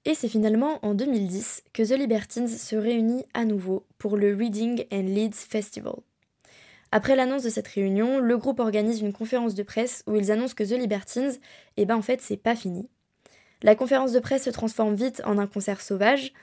Et 0.08 0.14
c'est 0.14 0.28
finalement 0.30 0.78
en 0.84 0.94
2010 0.94 1.64
que 1.74 1.82
The 1.82 1.98
Libertines 1.98 2.48
se 2.48 2.76
réunit 2.76 3.26
à 3.34 3.44
nouveau 3.44 3.88
pour 3.98 4.18
le 4.18 4.36
Reading 4.36 4.86
and 4.92 5.02
Leeds 5.02 5.48
Festival. 5.50 5.96
Après 6.92 7.16
l'annonce 7.16 7.42
de 7.42 7.50
cette 7.50 7.68
réunion, 7.68 8.20
le 8.20 8.38
groupe 8.38 8.60
organise 8.60 9.02
une 9.02 9.14
conférence 9.14 9.56
de 9.56 9.64
presse 9.64 10.04
où 10.06 10.16
ils 10.16 10.32
annoncent 10.32 10.54
que 10.54 10.64
The 10.64 10.80
Libertines, 10.80 11.34
eh 11.78 11.86
ben 11.86 11.96
en 11.96 12.04
fait, 12.04 12.22
c'est 12.22 12.38
pas 12.38 12.56
fini. 12.56 12.88
La 13.64 13.76
conférence 13.76 14.12
de 14.12 14.20
presse 14.20 14.44
se 14.44 14.52
transforme 14.52 14.94
vite 14.94 15.24
en 15.26 15.40
un 15.40 15.48
concert 15.48 15.82
sauvage. 15.82 16.34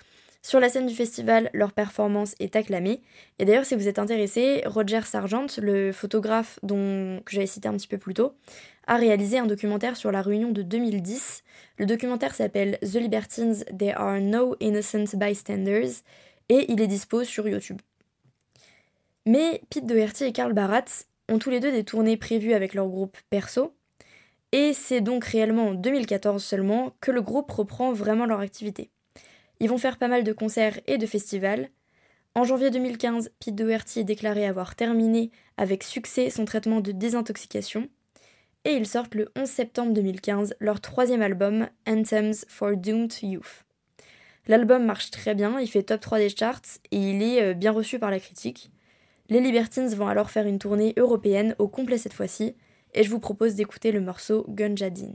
Sur 0.45 0.59
la 0.59 0.69
scène 0.69 0.87
du 0.87 0.95
festival, 0.95 1.51
leur 1.55 1.73
performance 1.73 2.35
est 2.41 2.57
acclamée. 2.57 3.01
Et 3.39 3.45
d'ailleurs, 3.45 3.65
si 3.65 3.77
vous 3.77 3.87
êtes 3.87 4.01
intéressé, 4.01 4.63
Roger 4.67 5.03
Sargent, 5.03 5.47
le 5.59 5.93
photographe 5.93 6.59
dont, 6.65 7.23
que 7.25 7.33
j'avais 7.33 7.47
cité 7.47 7.69
un 7.69 7.75
petit 7.75 7.87
peu 7.87 7.99
plus 7.99 8.15
tôt, 8.15 8.35
a 8.89 8.97
réalisé 8.97 9.39
un 9.39 9.47
documentaire 9.47 9.97
sur 9.97 10.11
la 10.11 10.21
réunion 10.21 10.51
de 10.51 10.63
2010. 10.63 11.45
Le 11.79 11.87
documentaire 11.87 12.35
s'appelle 12.35 12.79
The 12.83 12.97
Libertines, 12.97 13.65
There 13.79 13.95
Are 13.97 14.21
No 14.21 14.57
Innocent 14.59 15.17
Bystanders 15.17 16.03
et 16.49 16.71
il 16.73 16.81
est 16.81 16.89
dispo 16.89 17.23
sur 17.23 17.49
YouTube. 17.49 17.81
Mais 19.27 19.63
Pete 19.71 19.87
Doherty 19.87 20.25
et 20.25 20.33
Karl 20.33 20.53
Barat 20.53 20.85
ont 21.31 21.39
tous 21.39 21.51
les 21.51 21.61
deux 21.61 21.71
des 21.71 21.85
tournées 21.85 22.17
prévues 22.17 22.55
avec 22.55 22.75
leur 22.75 22.89
groupe 22.89 23.17
perso, 23.31 23.75
et 24.51 24.73
c'est 24.75 25.01
donc 25.01 25.25
réellement 25.25 25.69
en 25.69 25.75
2014 25.75 26.43
seulement 26.43 26.95
que 27.01 27.13
le 27.13 27.23
groupe 27.23 27.51
reprend 27.51 27.93
vraiment 27.93 28.27
leur 28.27 28.41
activité. 28.41 28.91
Ils 29.63 29.69
vont 29.69 29.79
faire 29.79 29.97
pas 29.97 30.09
mal 30.09 30.25
de 30.25 30.33
concerts 30.33 30.81
et 30.89 30.99
de 30.99 31.07
festivals. 31.07 31.69
En 32.35 32.43
janvier 32.43 32.73
2015, 32.73 33.31
Pete 33.39 33.55
Doherty 33.55 34.01
est 34.01 34.05
déclaré 34.05 34.45
avoir 34.45 34.75
terminé 34.75 35.31
avec 35.57 35.85
succès 35.85 36.31
son 36.31 36.45
traitement 36.45 36.81
de 36.81 36.91
désintoxication, 36.91 37.89
et 38.65 38.73
ils 38.73 38.89
sortent 38.89 39.15
le 39.15 39.31
11 39.37 39.49
septembre 39.49 39.93
2015 39.93 40.57
leur 40.59 40.81
troisième 40.81 41.23
album, 41.23 41.69
Anthems 41.87 42.45
for 42.49 42.77
Doomed 42.77 43.13
Youth. 43.23 43.65
L'album 44.49 44.85
marche 44.85 45.13
très 45.13 45.37
bien, 45.37 45.61
il 45.61 45.69
fait 45.69 45.85
top 45.85 46.01
3 46.01 46.19
des 46.19 46.29
charts 46.29 46.81
et 46.91 46.97
il 46.97 47.23
est 47.23 47.41
euh, 47.41 47.55
bien 47.55 47.71
reçu 47.71 48.01
par 48.01 48.11
la 48.11 48.19
critique. 48.19 48.73
Les 49.29 49.39
Libertines 49.39 49.95
vont 49.95 50.09
alors 50.09 50.31
faire 50.31 50.49
une 50.49 50.59
tournée 50.59 50.93
européenne 50.97 51.55
au 51.61 51.69
complet 51.69 51.99
cette 51.99 52.15
fois-ci, 52.15 52.57
et 52.95 53.05
je 53.05 53.11
vous 53.11 53.21
propose 53.21 53.55
d'écouter 53.55 53.93
le 53.93 54.01
morceau 54.01 54.45
Gunjadin. 54.49 55.13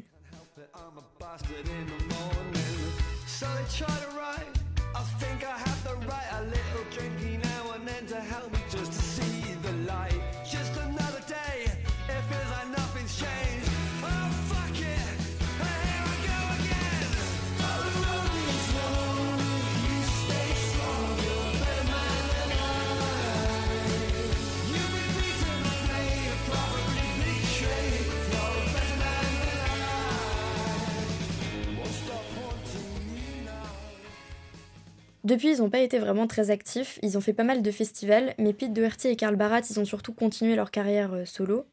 Depuis, 35.27 35.49
ils 35.49 35.57
n'ont 35.57 35.69
pas 35.69 35.81
été 35.81 35.99
vraiment 35.99 36.25
très 36.25 36.51
actifs, 36.51 36.99
ils 37.03 37.17
ont 37.17 37.21
fait 37.21 37.33
pas 37.33 37.43
mal 37.43 37.61
de 37.61 37.69
festivals, 37.69 38.33
mais 38.37 38.53
Pete 38.53 38.71
Doherty 38.71 39.09
et 39.09 39.17
Karl 39.17 39.35
Barat, 39.35 39.59
ils 39.69 39.77
ont 39.77 39.83
surtout 39.83 40.13
continué 40.13 40.55
leur 40.55 40.71
carrière 40.71 41.11
euh, 41.11 41.25
solo. 41.25 41.65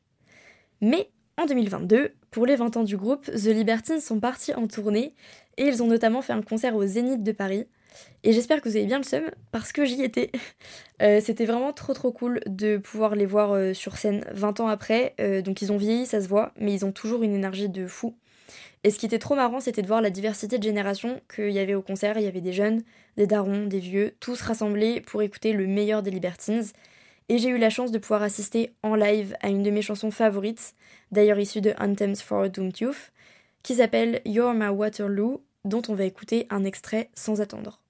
Mais 0.81 1.09
en 1.40 1.47
2022, 1.47 2.14
pour 2.33 2.47
les 2.47 2.57
20 2.57 2.77
ans 2.79 2.83
du 2.83 2.97
groupe, 2.97 3.27
The 3.27 3.47
Libertines 3.47 4.01
sont 4.01 4.19
partis 4.19 4.53
en 4.55 4.67
tournée 4.67 5.14
et 5.57 5.67
ils 5.67 5.85
ont 5.85 5.87
notamment 5.87 6.21
fait 6.21 6.33
un 6.33 6.43
concert 6.43 6.75
au 6.75 6.85
Zénith 6.85 7.23
de 7.23 7.31
Paris. 7.31 7.69
Et 8.25 8.33
j'espère 8.33 8.61
que 8.61 8.69
vous 8.69 8.75
avez 8.75 8.87
bien 8.87 8.99
le 8.99 9.05
seum 9.05 9.31
parce 9.53 9.71
que 9.71 9.85
j'y 9.85 10.03
étais. 10.03 10.33
Euh, 11.03 11.21
c'était 11.21 11.45
vraiment 11.45 11.73
trop 11.73 11.93
trop 11.93 12.12
cool 12.12 12.38
de 12.47 12.77
pouvoir 12.77 13.17
les 13.17 13.27
voir 13.27 13.51
euh, 13.51 13.75
sur 13.75 13.97
scène 13.97 14.25
20 14.33 14.61
ans 14.61 14.69
après. 14.69 15.17
donc 15.45 15.61
ils 15.61 15.73
ont 15.73 15.77
vieilli, 15.77 16.07
ça 16.07 16.21
se 16.21 16.29
voit, 16.29 16.53
mais 16.57 16.73
ils 16.73 16.85
ont 16.85 16.93
toujours 16.93 17.25
une 17.25 17.35
énergie 17.35 17.69
de 17.69 17.88
fou. 17.88 18.14
Et 18.85 18.90
ce 18.90 18.99
qui 18.99 19.07
était 19.07 19.18
trop 19.18 19.35
marrant, 19.35 19.61
c'était 19.61 19.81
de 19.81 19.87
voir 19.87 20.03
la 20.03 20.11
diversité 20.11 20.59
de 20.59 20.62
générations 20.62 21.20
qu'il 21.35 21.51
y 21.51 21.59
avait 21.59 21.75
au 21.75 21.81
concert. 21.81 22.18
Il 22.18 22.25
y 22.25 22.29
avait 22.29 22.42
des 22.42 22.53
jeunes, 22.53 22.83
des 23.16 23.27
darons, 23.27 23.66
des 23.66 23.79
vieux, 23.79 24.14
tous 24.20 24.42
rassemblés 24.42 25.01
pour 25.01 25.23
écouter 25.23 25.55
le 25.55 25.66
meilleur 25.66 26.03
des 26.03 26.11
Libertines. 26.11 26.64
Et 27.31 27.38
j'ai 27.38 27.49
eu 27.49 27.57
la 27.57 27.70
chance 27.70 27.92
de 27.92 27.99
pouvoir 27.99 28.23
assister 28.23 28.75
en 28.83 28.94
live 28.94 29.35
à 29.40 29.49
une 29.49 29.62
de 29.62 29.70
mes 29.70 29.81
chansons 29.81 30.11
favorites, 30.11 30.75
d'ailleurs 31.11 31.38
issue 31.38 31.62
de 31.62 31.73
Anthems 31.81 32.16
for 32.16 32.42
a 32.42 32.49
Doomed 32.51 32.79
Youth, 32.79 33.12
qui 33.62 33.77
s'appelle 33.77 34.20
You're 34.27 34.53
My 34.53 34.68
Waterloo, 34.68 35.42
dont 35.64 35.83
on 35.88 35.94
va 35.94 36.05
écouter 36.05 36.47
un 36.51 36.64
extrait 36.64 37.09
sans 37.14 37.40
attendre. 37.40 37.84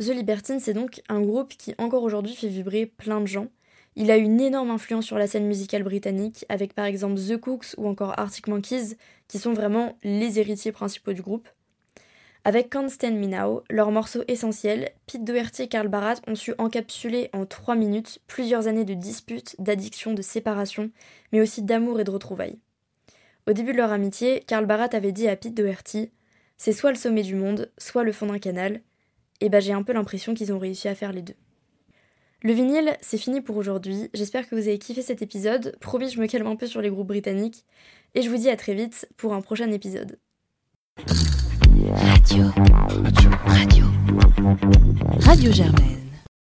The 0.00 0.14
Libertines, 0.14 0.60
c'est 0.60 0.72
donc 0.72 1.02
un 1.10 1.20
groupe 1.20 1.52
qui 1.58 1.74
encore 1.76 2.02
aujourd'hui 2.04 2.34
fait 2.34 2.48
vibrer 2.48 2.86
plein 2.86 3.20
de 3.20 3.26
gens. 3.26 3.48
Il 3.96 4.10
a 4.10 4.16
une 4.16 4.40
énorme 4.40 4.70
influence 4.70 5.04
sur 5.04 5.18
la 5.18 5.26
scène 5.26 5.44
musicale 5.44 5.82
britannique, 5.82 6.46
avec 6.48 6.72
par 6.72 6.86
exemple 6.86 7.20
The 7.20 7.36
Cooks 7.36 7.74
ou 7.76 7.86
encore 7.86 8.18
Arctic 8.18 8.48
Monkeys, 8.48 8.96
qui 9.28 9.38
sont 9.38 9.52
vraiment 9.52 9.98
les 10.02 10.38
héritiers 10.38 10.72
principaux 10.72 11.12
du 11.12 11.20
groupe. 11.20 11.46
Avec 12.44 12.70
Can't 12.70 12.88
Stand 12.88 13.16
Me 13.16 13.60
leur 13.68 13.90
morceau 13.90 14.22
essentiel, 14.26 14.90
Pete 15.06 15.22
Doherty 15.22 15.64
et 15.64 15.68
Carl 15.68 15.88
Barat 15.88 16.14
ont 16.26 16.34
su 16.34 16.54
encapsuler 16.56 17.28
en 17.34 17.44
3 17.44 17.74
minutes 17.74 18.20
plusieurs 18.26 18.68
années 18.68 18.86
de 18.86 18.94
disputes, 18.94 19.54
d'addiction, 19.58 20.14
de 20.14 20.22
séparation, 20.22 20.90
mais 21.32 21.42
aussi 21.42 21.60
d'amour 21.60 22.00
et 22.00 22.04
de 22.04 22.10
retrouvailles. 22.10 22.58
Au 23.46 23.52
début 23.52 23.72
de 23.72 23.76
leur 23.76 23.92
amitié, 23.92 24.42
Carl 24.46 24.64
Barat 24.64 24.88
avait 24.94 25.12
dit 25.12 25.28
à 25.28 25.36
Pete 25.36 25.54
Doherty 25.54 26.10
C'est 26.56 26.72
soit 26.72 26.90
le 26.90 26.96
sommet 26.96 27.22
du 27.22 27.34
monde, 27.34 27.70
soit 27.76 28.04
le 28.04 28.12
fond 28.12 28.24
d'un 28.24 28.38
canal, 28.38 28.80
et 29.40 29.48
bah 29.48 29.60
j'ai 29.60 29.72
un 29.72 29.82
peu 29.82 29.92
l'impression 29.92 30.34
qu'ils 30.34 30.52
ont 30.52 30.58
réussi 30.58 30.88
à 30.88 30.94
faire 30.94 31.12
les 31.12 31.22
deux. 31.22 31.36
Le 32.42 32.54
vinyle, 32.54 32.96
c'est 33.02 33.18
fini 33.18 33.42
pour 33.42 33.56
aujourd'hui. 33.56 34.08
J'espère 34.14 34.48
que 34.48 34.54
vous 34.54 34.62
avez 34.62 34.78
kiffé 34.78 35.02
cet 35.02 35.20
épisode. 35.20 35.76
Promis, 35.80 36.08
je 36.08 36.18
me 36.18 36.26
calme 36.26 36.46
un 36.46 36.56
peu 36.56 36.66
sur 36.66 36.80
les 36.80 36.88
groupes 36.88 37.08
britanniques. 37.08 37.66
Et 38.14 38.22
je 38.22 38.30
vous 38.30 38.38
dis 38.38 38.48
à 38.48 38.56
très 38.56 38.74
vite 38.74 39.06
pour 39.18 39.34
un 39.34 39.42
prochain 39.42 39.70
épisode. 39.70 40.18
Radio. 41.06 42.44
Radio. 42.96 43.30
Radio. 43.46 43.84
Radio 45.20 45.52
Germaine. 45.52 46.09